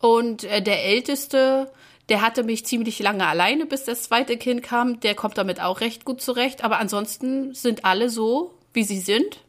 Und 0.00 0.44
äh, 0.44 0.60
der 0.60 0.84
Älteste, 0.84 1.72
der 2.10 2.20
hatte 2.20 2.44
mich 2.44 2.66
ziemlich 2.66 2.98
lange 2.98 3.26
alleine, 3.26 3.64
bis 3.64 3.84
das 3.84 4.02
zweite 4.02 4.36
Kind 4.36 4.62
kam. 4.62 5.00
Der 5.00 5.14
kommt 5.14 5.38
damit 5.38 5.60
auch 5.60 5.80
recht 5.80 6.04
gut 6.04 6.20
zurecht. 6.20 6.62
Aber 6.62 6.78
ansonsten 6.78 7.54
sind 7.54 7.86
alle 7.86 8.10
so, 8.10 8.54
wie 8.74 8.84
sie 8.84 9.00
sind 9.00 9.40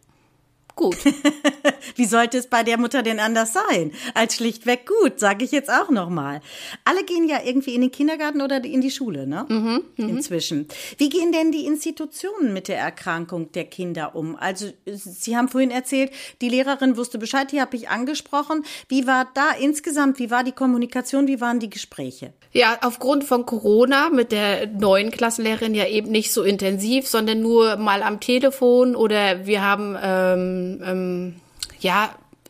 gut. 0.78 0.98
Wie 1.96 2.06
sollte 2.06 2.38
es 2.38 2.48
bei 2.48 2.64
der 2.64 2.78
Mutter 2.78 3.04
denn 3.04 3.20
anders 3.20 3.54
sein? 3.54 3.92
Als 4.14 4.36
schlichtweg 4.36 4.88
gut, 4.88 5.20
sage 5.20 5.44
ich 5.44 5.52
jetzt 5.52 5.70
auch 5.70 5.90
nochmal. 5.90 6.42
Alle 6.86 7.04
gehen 7.04 7.28
ja 7.28 7.40
irgendwie 7.44 7.76
in 7.76 7.82
den 7.82 7.92
Kindergarten 7.92 8.42
oder 8.42 8.64
in 8.64 8.80
die 8.80 8.92
Schule, 8.92 9.28
ne? 9.28 9.46
Mhm, 9.50 9.84
mh. 9.98 10.10
Inzwischen. 10.10 10.68
Wie 10.98 11.10
gehen 11.10 11.32
denn 11.34 11.52
die 11.52 11.66
Institutionen 11.66 12.54
mit 12.54 12.70
der 12.70 12.78
Erkrankung 12.78 13.52
der 13.52 13.66
Kinder 13.66 14.16
um? 14.16 14.38
Also, 14.38 14.68
Sie 14.86 15.36
haben 15.36 15.50
vorhin 15.50 15.72
erzählt, 15.72 16.12
die 16.42 16.50
Lehrerin 16.50 16.96
wusste 16.96 17.18
Bescheid, 17.18 17.52
die 17.52 17.60
habe 17.60 17.76
ich 17.76 17.90
angesprochen. 17.90 18.64
Wie 18.88 19.08
war 19.08 19.28
da 19.34 19.52
insgesamt, 19.60 20.20
wie 20.20 20.32
war 20.32 20.44
die 20.44 20.52
Kommunikation, 20.52 21.28
wie 21.28 21.42
waren 21.42 21.60
die 21.60 21.70
Gespräche? 21.70 22.34
Ja, 22.52 22.78
aufgrund 22.82 23.24
von 23.24 23.46
Corona 23.46 24.10
mit 24.10 24.32
der 24.32 24.68
neuen 24.68 25.12
Klassenlehrerin 25.12 25.76
ja 25.76 25.88
eben 25.88 26.12
nicht 26.12 26.32
so 26.32 26.44
intensiv, 26.44 27.08
sondern 27.08 27.42
nur 27.42 27.78
mal 27.78 28.04
am 28.04 28.20
Telefon 28.20 28.96
oder 28.96 29.46
wir 29.46 29.64
haben 29.64 29.98
ähm, 30.02 30.67
ähm, 30.84 31.36
ja 31.80 32.10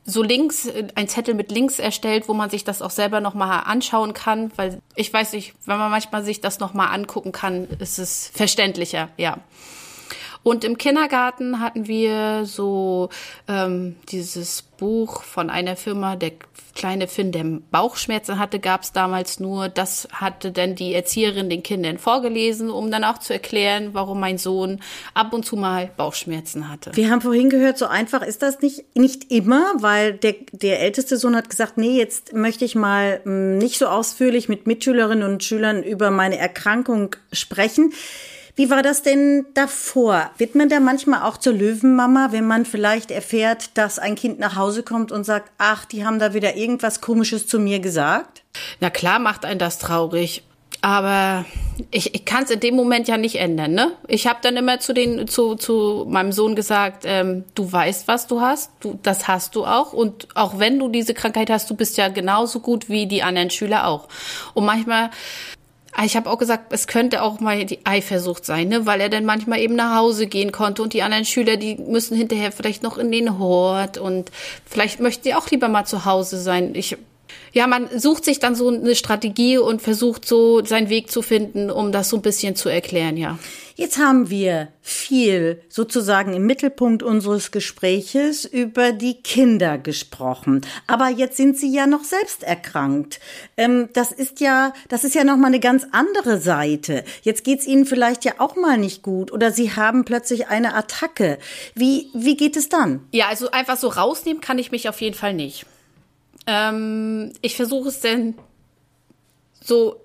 so 0.10 0.24
Links, 0.24 0.70
ein 0.96 1.10
Zettel 1.10 1.34
mit 1.34 1.52
Links 1.52 1.80
erstellt, 1.80 2.30
wo 2.30 2.34
man 2.34 2.50
sich 2.50 2.64
das 2.64 2.82
auch 2.82 2.92
selber 2.92 3.20
nochmal 3.20 3.64
anschauen 3.66 4.14
kann, 4.14 4.52
weil 4.56 4.82
ich 4.96 5.12
weiß 5.12 5.34
nicht, 5.34 5.54
wenn 5.66 5.78
man 5.78 5.92
manchmal 5.92 6.24
sich 6.24 6.40
das 6.40 6.60
nochmal 6.60 6.96
angucken 6.96 7.34
kann, 7.34 7.68
ist 7.80 8.00
es 8.00 8.32
verständlicher, 8.34 9.10
ja. 9.18 9.38
Und 10.48 10.64
im 10.64 10.78
Kindergarten 10.78 11.60
hatten 11.60 11.88
wir 11.88 12.46
so 12.46 13.10
ähm, 13.50 13.98
dieses 14.08 14.62
Buch 14.62 15.24
von 15.24 15.50
einer 15.50 15.76
Firma, 15.76 16.16
der 16.16 16.32
kleine 16.74 17.10
Finn, 17.10 17.34
der 17.34 17.44
Bauchschmerzen 17.70 18.40
hatte, 18.40 18.60
gab 18.60 18.84
es 18.84 18.94
damals 18.94 19.42
nur. 19.42 19.68
Das 19.68 20.08
hatte 20.14 20.54
dann 20.54 20.76
die 20.76 20.94
Erzieherin 20.94 21.50
den 21.50 21.64
Kindern 21.64 21.98
vorgelesen, 21.98 22.70
um 22.70 22.90
dann 22.90 23.04
auch 23.04 23.18
zu 23.18 23.34
erklären, 23.34 23.90
warum 23.92 24.22
mein 24.22 24.38
Sohn 24.38 24.80
ab 25.14 25.34
und 25.34 25.44
zu 25.44 25.58
mal 25.58 25.92
Bauchschmerzen 25.98 26.70
hatte. 26.70 26.92
Wir 26.94 27.12
haben 27.12 27.20
vorhin 27.20 27.50
gehört, 27.50 27.78
so 27.78 27.88
einfach 27.88 28.22
ist 28.22 28.42
das 28.42 28.62
nicht, 28.62 28.96
nicht 28.96 29.30
immer, 29.30 29.74
weil 29.80 30.14
der, 30.14 30.36
der 30.54 30.80
älteste 30.80 31.18
Sohn 31.18 31.36
hat 31.36 31.50
gesagt, 31.50 31.78
nee, 31.78 31.98
jetzt 31.98 32.32
möchte 32.32 32.64
ich 32.64 32.74
mal 32.74 33.20
hm, 33.22 33.58
nicht 33.58 33.78
so 33.80 33.88
ausführlich 33.88 34.48
mit 34.48 34.66
Mitschülerinnen 34.66 35.30
und 35.30 35.44
Schülern 35.44 35.84
über 35.84 36.10
meine 36.10 36.38
Erkrankung 36.38 37.18
sprechen. 37.34 37.92
Wie 38.58 38.72
war 38.72 38.82
das 38.82 39.04
denn 39.04 39.46
davor? 39.54 40.32
Wird 40.40 40.56
man 40.56 40.68
da 40.68 40.80
manchmal 40.80 41.22
auch 41.22 41.38
zur 41.38 41.54
Löwenmama, 41.54 42.30
wenn 42.32 42.48
man 42.48 42.66
vielleicht 42.66 43.12
erfährt, 43.12 43.78
dass 43.78 44.00
ein 44.00 44.16
Kind 44.16 44.40
nach 44.40 44.56
Hause 44.56 44.82
kommt 44.82 45.12
und 45.12 45.26
sagt, 45.26 45.52
ach, 45.60 45.86
die 45.86 46.04
haben 46.04 46.18
da 46.18 46.34
wieder 46.34 46.56
irgendwas 46.56 47.00
Komisches 47.00 47.46
zu 47.46 47.60
mir 47.60 47.80
gesagt? 47.80 48.42
Na 48.80 48.90
klar 48.90 49.20
macht 49.20 49.46
einen 49.46 49.60
das 49.60 49.78
traurig. 49.78 50.42
Aber 50.82 51.46
ich, 51.92 52.16
ich 52.16 52.26
kann 52.26 52.46
es 52.46 52.50
in 52.50 52.60
dem 52.60 52.76
Moment 52.76 53.08
ja 53.08 53.18
nicht 53.18 53.36
ändern, 53.36 53.74
ne? 53.74 53.92
Ich 54.08 54.26
habe 54.26 54.40
dann 54.42 54.58
immer 54.58 54.80
zu 54.80 54.94
den 54.94 55.28
zu, 55.28 55.56
zu 55.56 56.06
meinem 56.08 56.32
Sohn 56.32 56.56
gesagt, 56.56 57.04
ähm, 57.06 57.46
du 57.54 57.72
weißt, 57.72 58.08
was 58.08 58.26
du 58.26 58.42
hast, 58.42 58.72
du 58.80 58.98
das 59.04 59.28
hast 59.28 59.56
du 59.56 59.66
auch 59.66 59.94
und 59.94 60.28
auch 60.36 60.60
wenn 60.60 60.80
du 60.80 60.90
diese 60.90 61.14
Krankheit 61.14 61.50
hast, 61.50 61.70
du 61.70 61.76
bist 61.76 61.98
ja 61.98 62.10
genauso 62.10 62.60
gut 62.60 62.90
wie 62.90 63.06
die 63.06 63.22
anderen 63.22 63.50
Schüler 63.50 63.88
auch. 63.88 64.08
Und 64.54 64.66
manchmal 64.66 65.10
ich 66.06 66.16
habe 66.16 66.30
auch 66.30 66.38
gesagt, 66.38 66.72
es 66.74 66.88
könnte 66.88 67.24
auch 67.24 67.40
mal 67.40 67.66
die 67.66 67.80
Eifersucht 67.86 68.46
sein, 68.46 68.68
ne? 68.70 68.86
weil 68.86 69.02
er 69.02 69.10
dann 69.10 69.26
manchmal 69.26 69.60
eben 69.60 69.76
nach 69.76 69.96
Hause 69.96 70.28
gehen 70.28 70.52
konnte 70.52 70.84
und 70.84 70.94
die 70.94 71.02
anderen 71.02 71.26
Schüler, 71.26 71.58
die 71.58 71.76
müssen 71.76 72.16
hinterher 72.16 72.52
vielleicht 72.52 72.84
noch 72.84 72.98
in 72.98 73.12
den 73.12 73.40
Hort 73.40 73.98
und 73.98 74.32
vielleicht 74.66 75.00
möchten 75.00 75.24
die 75.24 75.36
auch 75.36 75.50
lieber 75.50 75.70
mal 75.70 75.86
zu 75.86 76.06
Hause 76.06 76.40
sein. 76.40 76.76
Ich 76.76 76.98
ja, 77.54 77.66
man 77.66 77.88
sucht 77.98 78.26
sich 78.26 78.40
dann 78.40 78.56
so 78.56 78.70
eine 78.70 78.96
Strategie 78.96 79.58
und 79.58 79.82
versucht 79.82 80.28
so 80.28 80.64
seinen 80.64 80.90
Weg 80.90 81.10
zu 81.10 81.22
finden, 81.22 81.72
um 81.72 81.92
das 81.92 82.10
so 82.10 82.18
ein 82.18 82.22
bisschen 82.22 82.56
zu 82.56 82.70
erklären, 82.70 83.18
ja. 83.18 83.40
Jetzt 83.78 84.00
haben 84.00 84.32
wir 84.32 84.70
viel 84.82 85.62
sozusagen 85.70 86.34
im 86.34 86.48
Mittelpunkt 86.48 87.04
unseres 87.04 87.52
Gespräches 87.52 88.44
über 88.44 88.92
die 88.92 89.22
Kinder 89.22 89.78
gesprochen. 89.78 90.66
Aber 90.88 91.10
jetzt 91.10 91.38
sind 91.38 91.60
sie 91.60 91.72
ja 91.72 91.86
noch 91.86 92.04
selbst 92.04 92.42
erkrankt. 92.42 93.20
Ähm, 93.56 93.90
das 93.94 94.12
ist 94.12 94.40
ja, 94.40 94.74
das 94.90 95.04
ist 95.04 95.14
ja 95.14 95.24
noch 95.24 95.38
mal 95.38 95.50
eine 95.50 95.60
ganz 95.60 95.86
andere 95.92 96.40
Seite. 96.40 97.04
Jetzt 97.22 97.44
geht's 97.44 97.68
ihnen 97.68 97.86
vielleicht 97.86 98.26
ja 98.26 98.34
auch 98.40 98.56
mal 98.56 98.80
nicht 98.80 99.04
gut 99.04 99.32
oder 99.32 99.52
sie 99.52 99.76
haben 99.76 100.06
plötzlich 100.06 100.48
eine 100.48 100.74
Attacke. 100.74 101.38
Wie, 101.76 102.10
wie 102.16 102.36
geht 102.36 102.58
es 102.58 102.70
dann? 102.70 103.08
Ja, 103.12 103.28
also 103.28 103.52
einfach 103.52 103.78
so 103.78 103.90
rausnehmen 103.90 104.42
kann 104.42 104.58
ich 104.58 104.72
mich 104.72 104.90
auf 104.90 105.00
jeden 105.02 105.16
Fall 105.16 105.36
nicht. 105.36 105.68
Ähm, 106.48 107.32
ich 107.44 107.56
versuche 107.56 107.90
es 107.90 108.00
denn 108.00 108.34
so, 109.62 110.02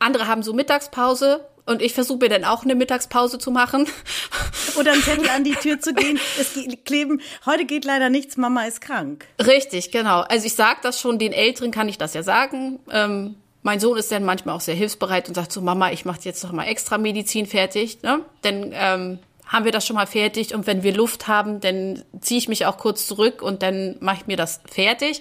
andere 0.00 0.26
haben 0.26 0.42
so 0.42 0.52
Mittagspause 0.52 1.46
und 1.66 1.82
ich 1.82 1.94
versuche 1.94 2.18
mir 2.18 2.28
dann 2.28 2.44
auch 2.44 2.64
eine 2.64 2.74
Mittagspause 2.74 3.38
zu 3.38 3.50
machen. 3.50 3.86
Oder 4.78 4.92
einen 4.92 5.02
Zettel 5.02 5.28
an 5.28 5.44
die 5.44 5.54
Tür 5.54 5.80
zu 5.80 5.94
gehen. 5.94 6.18
Es 6.40 6.58
kleben, 6.84 7.20
heute 7.46 7.64
geht 7.64 7.84
leider 7.84 8.10
nichts, 8.10 8.36
Mama 8.36 8.64
ist 8.64 8.80
krank. 8.80 9.26
Richtig, 9.44 9.90
genau. 9.90 10.20
Also 10.20 10.46
ich 10.46 10.54
sage 10.54 10.80
das 10.82 11.00
schon, 11.00 11.18
den 11.18 11.32
Älteren 11.32 11.70
kann 11.70 11.88
ich 11.88 11.98
das 11.98 12.14
ja 12.14 12.22
sagen. 12.22 12.80
Ähm, 12.90 13.36
mein 13.62 13.80
Sohn 13.80 13.96
ist 13.96 14.10
dann 14.10 14.24
manchmal 14.24 14.56
auch 14.56 14.60
sehr 14.60 14.74
hilfsbereit 14.74 15.28
und 15.28 15.34
sagt 15.34 15.52
so, 15.52 15.60
Mama, 15.60 15.92
ich 15.92 16.04
mache 16.04 16.20
jetzt 16.22 16.42
noch 16.42 16.52
mal 16.52 16.64
extra 16.64 16.98
Medizin 16.98 17.46
fertig. 17.46 18.02
Ne? 18.02 18.20
Denn 18.42 18.72
ähm, 18.74 19.18
haben 19.46 19.64
wir 19.64 19.72
das 19.72 19.86
schon 19.86 19.96
mal 19.96 20.06
fertig 20.06 20.54
und 20.54 20.66
wenn 20.66 20.82
wir 20.82 20.94
Luft 20.94 21.28
haben, 21.28 21.60
dann 21.60 22.02
ziehe 22.20 22.38
ich 22.38 22.48
mich 22.48 22.66
auch 22.66 22.78
kurz 22.78 23.06
zurück 23.06 23.42
und 23.42 23.62
dann 23.62 23.96
mache 24.00 24.18
ich 24.22 24.26
mir 24.26 24.36
das 24.36 24.60
fertig. 24.70 25.20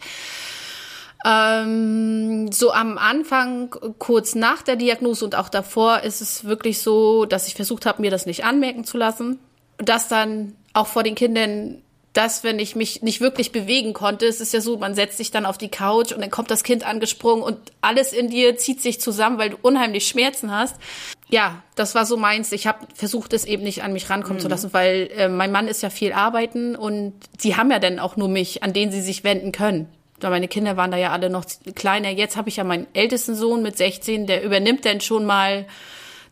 Ähm, 1.26 2.52
so 2.52 2.72
am 2.72 2.98
Anfang, 2.98 3.76
kurz 4.00 4.36
nach 4.36 4.62
der 4.62 4.76
Diagnose 4.76 5.26
und 5.26 5.36
auch 5.36 5.50
davor, 5.50 6.02
ist 6.02 6.22
es 6.22 6.46
wirklich 6.46 6.80
so, 6.80 7.26
dass 7.26 7.48
ich 7.48 7.56
versucht 7.56 7.86
habe, 7.86 8.02
mir 8.02 8.12
das 8.12 8.26
nicht 8.26 8.44
anmerken 8.44 8.84
zu 8.84 8.98
lassen. 8.98 9.40
Dass 9.78 10.08
dann 10.08 10.56
auch 10.74 10.88
vor 10.88 11.04
den 11.04 11.16
Kindern 11.16 11.82
dass, 12.14 12.44
wenn 12.44 12.60
ich 12.60 12.76
mich 12.76 13.02
nicht 13.02 13.22
wirklich 13.22 13.52
bewegen 13.52 13.94
konnte, 13.94 14.26
es 14.26 14.42
ist 14.42 14.54
ja 14.54 14.60
so, 14.60 14.78
man 14.78 14.96
setzt 14.96 15.18
sich 15.18 15.32
dann 15.32 15.46
auf 15.46 15.58
die 15.58 15.70
Couch 15.70 16.12
und 16.12 16.20
dann 16.20 16.30
kommt 16.30 16.52
das 16.52 16.64
Kind 16.64 16.86
angesprungen 16.86 17.44
und 17.44 17.58
alles 17.80 18.12
in 18.12 18.30
dir 18.30 18.58
zieht 18.58 18.82
sich 18.82 19.00
zusammen, 19.00 19.38
weil 19.38 19.52
du 19.52 19.58
unheimlich 19.62 20.08
Schmerzen 20.08 20.52
hast. 20.52 20.76
Ja, 21.30 21.64
das 21.76 21.96
war 21.96 22.06
so 22.06 22.18
meins. 22.18 22.52
Ich 22.52 22.68
habe 22.68 22.86
versucht, 22.94 23.32
es 23.32 23.46
eben 23.46 23.64
nicht 23.64 23.84
an 23.84 23.94
mich 23.94 24.10
rankommen 24.10 24.38
mhm. 24.38 24.42
zu 24.42 24.50
lassen, 24.50 24.74
weil 24.74 25.10
äh, 25.16 25.30
mein 25.30 25.54
Mann 25.54 25.70
ist 25.70 25.82
ja 25.84 25.90
viel 25.90 26.12
arbeiten 26.12 26.76
und 26.76 27.14
die 27.44 27.56
haben 27.56 27.72
ja 27.72 27.80
dann 27.80 28.00
auch 28.00 28.18
nur 28.18 28.28
mich, 28.28 28.62
an 28.64 28.74
den 28.74 28.92
sie 28.92 29.02
sich 29.02 29.24
wenden 29.24 29.54
können. 29.54 29.88
Meine 30.30 30.48
Kinder 30.48 30.78
waren 30.78 30.92
da 30.92 30.98
ja 30.98 31.12
alle 31.12 31.30
noch 31.30 31.46
kleiner. 31.76 32.10
Jetzt 32.10 32.38
habe 32.38 32.50
ich 32.50 32.58
ja 32.58 32.64
meinen 32.64 32.88
ältesten 32.94 33.36
Sohn 33.36 33.62
mit 33.62 33.78
16, 33.78 34.28
der 34.28 34.44
übernimmt 34.44 34.86
dann 34.86 35.02
schon 35.02 35.26
mal 35.26 35.66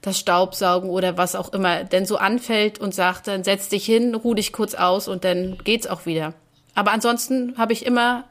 das 0.02 0.18
Staubsaugen 0.18 0.90
oder 0.90 1.18
was 1.18 1.36
auch 1.36 1.52
immer 1.54 1.84
denn 1.84 2.06
so 2.06 2.18
anfällt 2.18 2.80
und 2.80 2.96
sagt, 2.96 3.28
dann 3.28 3.44
setz 3.44 3.70
dich 3.70 3.86
hin, 3.86 4.16
ruh 4.16 4.34
dich 4.34 4.54
kurz 4.54 4.74
aus 4.74 5.08
und 5.08 5.26
dann 5.26 5.58
geht's 5.64 5.88
auch 5.88 6.06
wieder. 6.06 6.34
Aber 6.76 6.92
ansonsten 6.92 7.58
habe 7.58 7.74
ich 7.74 7.86
immer 7.86 8.24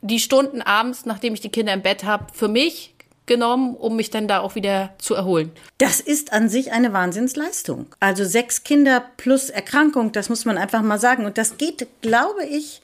die 0.00 0.20
Stunden 0.20 0.62
abends, 0.62 1.04
nachdem 1.04 1.34
ich 1.34 1.40
die 1.40 1.50
Kinder 1.50 1.72
im 1.74 1.82
Bett 1.82 2.04
habe, 2.04 2.26
für 2.32 2.48
mich 2.48 2.94
genommen, 3.26 3.76
um 3.76 3.96
mich 3.96 4.10
dann 4.10 4.26
da 4.26 4.40
auch 4.40 4.56
wieder 4.56 4.94
zu 4.98 5.14
erholen. 5.14 5.52
Das 5.78 6.00
ist 6.00 6.32
an 6.32 6.48
sich 6.48 6.72
eine 6.72 6.92
Wahnsinnsleistung. 6.92 7.86
Also 8.00 8.24
sechs 8.24 8.64
Kinder 8.64 9.04
plus 9.16 9.48
Erkrankung, 9.48 10.12
das 10.12 10.28
muss 10.28 10.44
man 10.44 10.58
einfach 10.58 10.82
mal 10.82 10.98
sagen. 10.98 11.24
Und 11.24 11.38
das 11.38 11.56
geht, 11.56 11.86
glaube 12.02 12.44
ich, 12.44 12.82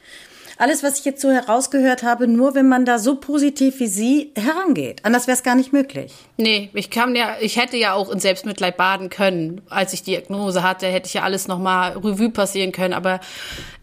alles, 0.59 0.83
was 0.83 0.99
ich 0.99 1.05
jetzt 1.05 1.23
so 1.23 1.31
herausgehört 1.31 2.03
habe, 2.03 2.27
nur 2.27 2.55
wenn 2.55 2.69
man 2.69 2.85
da 2.85 2.99
so 2.99 3.15
positiv 3.15 3.79
wie 3.79 3.87
Sie 3.87 4.33
herangeht. 4.37 5.05
Anders 5.05 5.29
wäre 5.29 5.37
es 5.37 5.45
gar 5.45 5.55
nicht 5.55 5.73
möglich. 5.73 6.13
Nee, 6.37 6.71
ich 6.75 6.91
kam 6.91 7.15
ja, 7.15 7.37
ich 7.41 7.57
hätte 7.57 7.77
ja 7.77 7.95
auch 7.95 8.11
in 8.11 8.19
Selbstmitleid 8.19 8.77
baden 8.77 9.09
können. 9.09 9.63
Als 9.71 9.93
ich 9.93 10.03
die 10.03 10.11
Diagnose 10.11 10.63
hatte, 10.63 10.87
hätte 10.87 11.07
ich 11.07 11.15
ja 11.15 11.23
alles 11.23 11.47
nochmal 11.47 11.93
Revue 11.93 12.31
passieren 12.31 12.73
können, 12.73 12.93
aber 12.93 13.21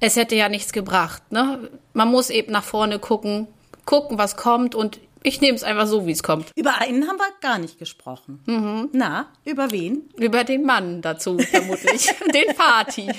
es 0.02 0.18
hätte 0.18 0.36
ja 0.36 0.50
nichts 0.50 0.74
gebracht. 0.74 1.32
Ne? 1.32 1.70
Man 1.94 2.10
muss 2.10 2.30
eben 2.30 2.52
nach 2.52 2.64
vorne 2.64 3.00
gucken, 3.00 3.48
gucken, 3.86 4.18
was 4.18 4.36
kommt 4.36 4.76
und 4.76 5.00
ich 5.26 5.42
nehme 5.42 5.56
es 5.56 5.64
einfach 5.64 5.88
so, 5.88 6.06
wie 6.06 6.12
es 6.12 6.22
kommt. 6.22 6.52
Über 6.56 6.80
einen 6.80 7.08
haben 7.08 7.18
wir 7.18 7.26
gar 7.42 7.58
nicht 7.58 7.80
gesprochen. 7.80 8.42
Mhm. 8.46 8.90
Na, 8.94 9.28
über 9.44 9.72
wen? 9.72 10.10
Über 10.18 10.44
den 10.44 10.64
Mann 10.64 11.02
dazu, 11.02 11.40
vermutlich. 11.40 12.08
den 12.34 12.56
Party. 12.56 13.10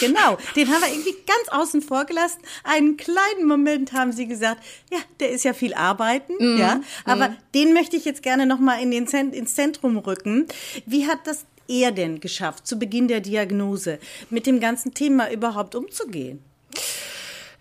Genau, 0.00 0.38
den 0.54 0.68
haben 0.68 0.80
wir 0.80 0.88
irgendwie 0.88 1.16
ganz 1.26 1.48
außen 1.50 1.82
vor 1.82 2.04
gelassen. 2.04 2.40
Einen 2.62 2.96
kleinen 2.96 3.46
Moment 3.46 3.92
haben 3.92 4.12
Sie 4.12 4.28
gesagt, 4.28 4.62
ja, 4.92 4.98
der 5.18 5.30
ist 5.30 5.44
ja 5.44 5.54
viel 5.54 5.74
arbeiten, 5.74 6.34
mhm. 6.38 6.58
ja. 6.58 6.80
Aber 7.04 7.30
mhm. 7.30 7.36
den 7.54 7.72
möchte 7.72 7.96
ich 7.96 8.04
jetzt 8.04 8.22
gerne 8.22 8.46
nochmal 8.46 8.80
in 8.80 8.90
den 8.90 9.08
Zent 9.08 9.34
ins 9.34 9.54
Zentrum 9.54 9.98
rücken. 9.98 10.46
Wie 10.86 11.08
hat 11.08 11.26
das 11.26 11.46
er 11.66 11.90
denn 11.90 12.20
geschafft, 12.20 12.66
zu 12.66 12.78
Beginn 12.78 13.08
der 13.08 13.20
Diagnose, 13.20 13.98
mit 14.30 14.46
dem 14.46 14.60
ganzen 14.60 14.94
Thema 14.94 15.30
überhaupt 15.30 15.74
umzugehen? 15.74 16.42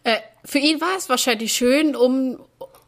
Äh, 0.03 0.19
für 0.45 0.59
ihn 0.59 0.79
war 0.79 0.95
es 0.97 1.09
wahrscheinlich 1.09 1.53
schön, 1.53 1.95
um 1.95 2.39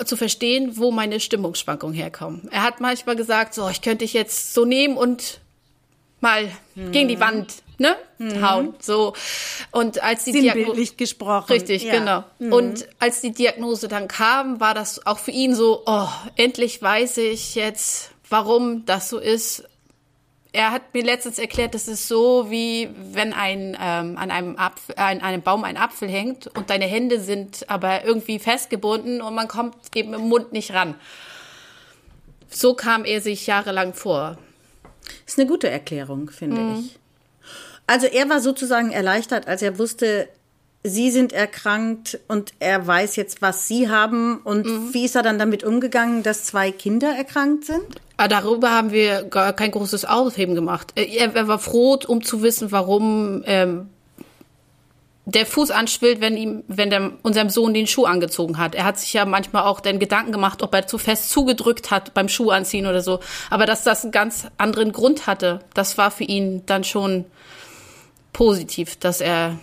zu 0.06 0.16
verstehen, 0.16 0.78
wo 0.78 0.92
meine 0.92 1.20
Stimmungsschwankungen 1.20 1.96
herkommen. 1.96 2.48
Er 2.52 2.64
hat 2.64 2.80
manchmal 2.80 3.16
gesagt, 3.16 3.54
so, 3.54 3.68
ich 3.70 3.82
könnte 3.82 4.06
dich 4.06 4.14
jetzt 4.14 4.54
so 4.54 4.66
nehmen 4.66 4.98
und 4.98 5.42
mal 6.22 6.52
mhm. 6.76 6.92
gegen 6.92 7.08
die 7.08 7.20
Wand 7.20 7.56
ne 7.78 7.96
mhm. 8.18 8.46
hauen 8.46 8.74
so 8.80 9.14
und 9.72 10.04
als 10.04 10.26
die 10.26 10.34
Diagnose 10.34 10.96
gesprochen 10.96 11.54
richtig 11.54 11.84
ja. 11.84 11.94
genau 11.94 12.24
mhm. 12.40 12.54
und 12.54 12.88
als 13.00 13.22
die 13.22 13.32
Diagnose 13.32 13.88
dann 13.88 14.08
kam 14.08 14.60
war 14.60 14.74
das 14.74 15.06
auch 15.06 15.18
für 15.18 15.32
ihn 15.32 15.56
so 15.56 15.84
oh 15.86 16.10
endlich 16.36 16.82
weiß 16.82 17.18
ich 17.18 17.56
jetzt 17.56 18.12
warum 18.30 18.86
das 18.86 19.10
so 19.10 19.18
ist 19.18 19.64
er 20.52 20.72
hat 20.72 20.94
mir 20.94 21.04
letztens 21.04 21.38
erklärt, 21.38 21.76
das 21.76 21.88
ist 21.88 22.08
so, 22.08 22.50
wie 22.50 22.90
wenn 23.14 23.34
ein, 23.34 23.78
ähm, 23.80 24.18
an, 24.18 24.32
einem 24.32 24.58
Apfel, 24.58 24.96
äh, 24.98 25.02
an 25.02 25.22
einem 25.22 25.42
Baum 25.44 25.64
ein 25.64 25.78
Apfel 25.78 26.10
hängt 26.10 26.48
und 26.58 26.70
deine 26.70 26.86
Hände 26.86 27.20
sind 27.20 27.70
aber 27.70 28.04
irgendwie 28.04 28.40
festgebunden 28.40 29.22
und 29.22 29.36
man 29.36 29.48
kommt 29.48 29.76
eben 29.96 30.14
im 30.14 30.28
Mund 30.28 30.52
nicht 30.52 30.74
ran. 30.74 30.96
So 32.50 32.74
kam 32.74 33.06
er 33.06 33.22
sich 33.22 33.46
jahrelang 33.46 33.94
vor. 33.94 34.40
Ist 35.28 35.38
eine 35.38 35.48
gute 35.48 35.70
Erklärung, 35.70 36.32
finde 36.32 36.62
mhm. 36.62 36.80
ich. 36.80 37.00
Also 37.86 38.08
er 38.08 38.30
war 38.30 38.40
sozusagen 38.40 38.92
erleichtert, 38.92 39.48
als 39.48 39.62
er 39.62 39.78
wusste, 39.78 40.30
Sie 40.82 41.12
sind 41.12 41.34
erkrankt 41.34 42.20
und 42.30 42.54
er 42.60 42.88
weiß 42.88 43.18
jetzt, 43.18 43.42
was 43.42 43.68
Sie 43.68 43.90
haben. 43.90 44.38
Und 44.38 44.66
mhm. 44.66 44.94
wie 44.94 45.06
ist 45.06 45.16
er 45.16 45.24
dann 45.24 45.38
damit 45.38 45.64
umgegangen, 45.64 46.24
dass 46.24 46.46
zwei 46.46 46.72
Kinder 46.72 47.14
erkrankt 47.16 47.66
sind? 47.66 48.02
Ah, 48.22 48.28
darüber 48.28 48.72
haben 48.72 48.92
wir 48.92 49.24
gar 49.24 49.54
kein 49.54 49.72
großes 49.72 50.04
Aufheben 50.04 50.54
gemacht. 50.54 50.92
Äh, 50.96 51.06
er, 51.06 51.34
er 51.34 51.48
war 51.48 51.58
froh, 51.58 51.98
um 52.06 52.22
zu 52.22 52.42
wissen, 52.42 52.70
warum 52.74 53.44
ähm, 53.46 53.88
der 55.24 55.46
Fuß 55.46 55.72
anschwillt, 55.72 56.20
wenn 56.20 56.36
ihm, 56.36 56.66
wenn 56.68 56.90
der, 56.90 57.14
unserem 57.24 57.50
Sohn 57.50 57.74
den 57.74 57.88
Schuh 57.88 58.04
angezogen 58.04 58.58
hat. 58.58 58.76
Er 58.76 58.84
hat 58.84 59.00
sich 59.00 59.14
ja 59.14 59.24
manchmal 59.24 59.64
auch 59.64 59.80
den 59.80 60.00
Gedanken 60.00 60.34
gemacht, 60.34 60.62
ob 60.64 60.76
er 60.76 60.86
zu 60.86 60.98
fest 60.98 61.30
zugedrückt 61.30 61.92
hat 61.92 62.14
beim 62.14 62.28
Schuh 62.28 62.50
anziehen 62.50 62.88
oder 62.88 63.02
so. 63.02 63.22
Aber 63.50 63.66
dass 63.66 63.86
das 63.86 64.04
einen 64.04 64.12
ganz 64.12 64.48
anderen 64.58 64.92
Grund 64.92 65.26
hatte, 65.26 65.62
das 65.74 65.98
war 65.98 66.12
für 66.12 66.26
ihn 66.26 66.66
dann 66.66 66.84
schon 66.84 67.24
positiv, 68.34 68.98
dass 68.98 69.22
er 69.22 69.58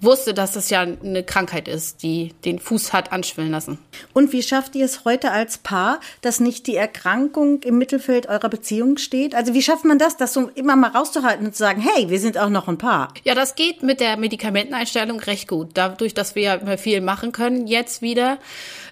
wusste, 0.00 0.34
dass 0.34 0.52
das 0.52 0.70
ja 0.70 0.80
eine 0.80 1.22
Krankheit 1.22 1.68
ist, 1.68 2.02
die 2.02 2.34
den 2.44 2.58
Fuß 2.58 2.92
hat 2.92 3.12
anschwillen 3.12 3.50
lassen. 3.50 3.78
Und 4.12 4.32
wie 4.32 4.42
schafft 4.42 4.74
ihr 4.74 4.84
es 4.84 5.04
heute 5.04 5.32
als 5.32 5.58
Paar, 5.58 6.00
dass 6.20 6.40
nicht 6.40 6.66
die 6.66 6.76
Erkrankung 6.76 7.62
im 7.62 7.78
Mittelfeld 7.78 8.28
eurer 8.28 8.48
Beziehung 8.48 8.98
steht? 8.98 9.34
Also 9.34 9.54
wie 9.54 9.62
schafft 9.62 9.84
man 9.84 9.98
das, 9.98 10.16
das 10.16 10.32
so 10.32 10.50
immer 10.54 10.76
mal 10.76 10.90
rauszuhalten 10.90 11.46
und 11.46 11.52
zu 11.52 11.58
sagen, 11.58 11.80
hey, 11.80 12.10
wir 12.10 12.20
sind 12.20 12.38
auch 12.38 12.50
noch 12.50 12.68
ein 12.68 12.78
Paar? 12.78 13.12
Ja, 13.24 13.34
das 13.34 13.54
geht 13.54 13.82
mit 13.82 14.00
der 14.00 14.16
Medikamenteneinstellung 14.16 15.20
recht 15.20 15.48
gut. 15.48 15.70
Dadurch, 15.74 16.14
dass 16.14 16.34
wir 16.34 16.42
ja 16.42 16.54
immer 16.54 16.78
viel 16.78 17.00
machen 17.00 17.32
können, 17.32 17.66
jetzt 17.66 18.02
wieder. 18.02 18.38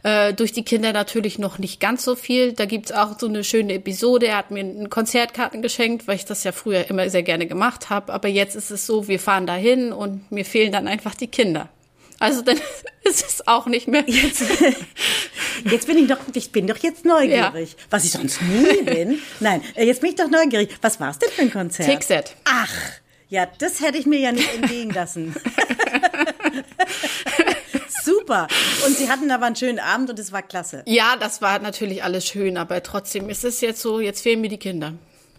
Äh, 0.05 0.35
durch 0.35 0.53
die 0.53 0.65
Kinder 0.65 0.93
natürlich 0.93 1.39
noch 1.39 1.59
nicht 1.59 1.81
ganz 1.81 2.05
so 2.05 2.15
viel. 2.15 2.53
Da 2.53 2.67
gibt's 2.67 2.93
auch 2.93 3.19
so 3.19 3.27
eine 3.27 3.43
schöne 3.43 3.73
Episode. 3.73 4.27
Er 4.27 4.37
hat 4.37 4.51
mir 4.51 4.61
ein 4.61 4.91
Konzertkarten 4.91 5.63
geschenkt, 5.63 6.07
weil 6.07 6.17
ich 6.17 6.27
das 6.27 6.45
ja 6.45 6.53
früher 6.53 6.91
immer 6.91 7.09
sehr 7.09 7.23
gerne 7.23 7.47
gemacht 7.47 7.89
habe. 7.89 8.13
Aber 8.13 8.29
jetzt 8.29 8.55
ist 8.55 8.71
es 8.71 8.87
so, 8.87 9.09
wir 9.09 9.19
fahren 9.19 9.47
dahin 9.47 9.93
und 9.93 10.31
mir 10.31 10.45
fehlen 10.45 10.73
dann 10.73 10.87
einfach 10.95 11.15
die 11.15 11.27
Kinder. 11.27 11.69
Also 12.21 12.41
dann 12.43 12.57
ist 13.03 13.27
es 13.27 13.47
auch 13.47 13.67
nicht 13.67 13.89
mehr. 13.89 14.05
Jetzt, 14.07 14.45
jetzt 15.65 15.87
bin 15.87 15.99
ich 15.99 16.07
doch, 16.09 16.19
ich 16.33 16.53
bin 16.53 16.67
doch 16.67 16.79
jetzt 16.79 17.05
neugierig, 17.05 17.73
ja. 17.73 17.79
was 17.91 18.05
ich 18.05 18.13
sonst 18.13 18.41
nie 18.41 18.83
bin. 18.83 19.19
Nein, 19.41 19.61
äh, 19.75 19.85
jetzt 19.85 20.01
bin 20.01 20.11
ich 20.11 20.17
doch 20.17 20.31
neugierig. 20.31 20.71
Was 20.81 21.01
war 21.01 21.11
es 21.11 21.19
denn 21.19 21.31
für 21.31 21.43
ein 21.43 21.53
Konzert? 21.53 21.89
Tickset. 21.89 22.37
Ach, 22.45 22.73
ja, 23.29 23.47
das 23.59 23.81
hätte 23.81 23.99
ich 23.99 24.07
mir 24.07 24.21
ja 24.21 24.33
nicht 24.33 24.55
entgehen 24.55 24.91
lassen. 24.91 25.35
Super. 28.05 28.47
Und 28.87 28.97
Sie 28.97 29.11
hatten 29.11 29.31
aber 29.31 29.47
einen 29.47 29.57
schönen 29.57 29.81
Abend 29.81 30.11
und 30.11 30.19
es 30.19 30.31
war 30.31 30.43
klasse. 30.43 30.83
Ja, 30.87 31.17
das 31.17 31.43
war 31.43 31.59
natürlich 31.59 32.05
alles 32.05 32.27
schön, 32.27 32.57
aber 32.57 32.83
trotzdem 32.83 33.29
ist 33.31 33.45
es 33.45 33.61
jetzt 33.61 33.81
so, 33.81 33.99
jetzt 34.01 34.23
fehlen 34.23 34.41
mir 34.41 34.51
die 34.51 34.59
Kinder. 34.59 34.93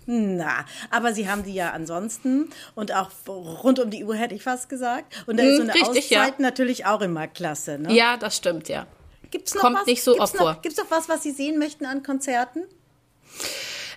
Na, 0.05 0.65
aber 0.91 1.13
Sie 1.13 1.27
haben 1.27 1.43
die 1.43 1.53
ja 1.53 1.71
ansonsten 1.71 2.49
und 2.75 2.93
auch 2.93 3.09
rund 3.27 3.79
um 3.79 3.89
die 3.89 4.03
Uhr 4.03 4.15
hätte 4.15 4.35
ich 4.35 4.43
fast 4.43 4.69
gesagt. 4.69 5.23
Und 5.25 5.37
da 5.37 5.43
ist 5.43 5.57
so 5.57 5.63
hm, 5.63 5.69
eine 5.69 5.73
Richtig, 5.73 6.17
Auszeit 6.17 6.33
ja. 6.37 6.41
natürlich 6.41 6.85
auch 6.85 7.01
immer 7.01 7.27
klasse. 7.27 7.79
Ne? 7.79 7.93
Ja, 7.93 8.17
das 8.17 8.37
stimmt, 8.37 8.69
ja. 8.69 8.85
Gibt's 9.31 9.55
noch 9.55 9.61
kommt 9.61 9.79
was? 9.79 9.85
nicht 9.87 10.03
so 10.03 10.11
Gibt's 10.11 10.23
oft 10.23 10.37
vor. 10.37 10.53
Noch, 10.53 10.61
gibt's 10.61 10.77
noch 10.77 10.91
was, 10.91 11.09
was 11.09 11.23
Sie 11.23 11.31
sehen 11.31 11.57
möchten 11.57 11.85
an 11.85 12.03
Konzerten? 12.03 12.63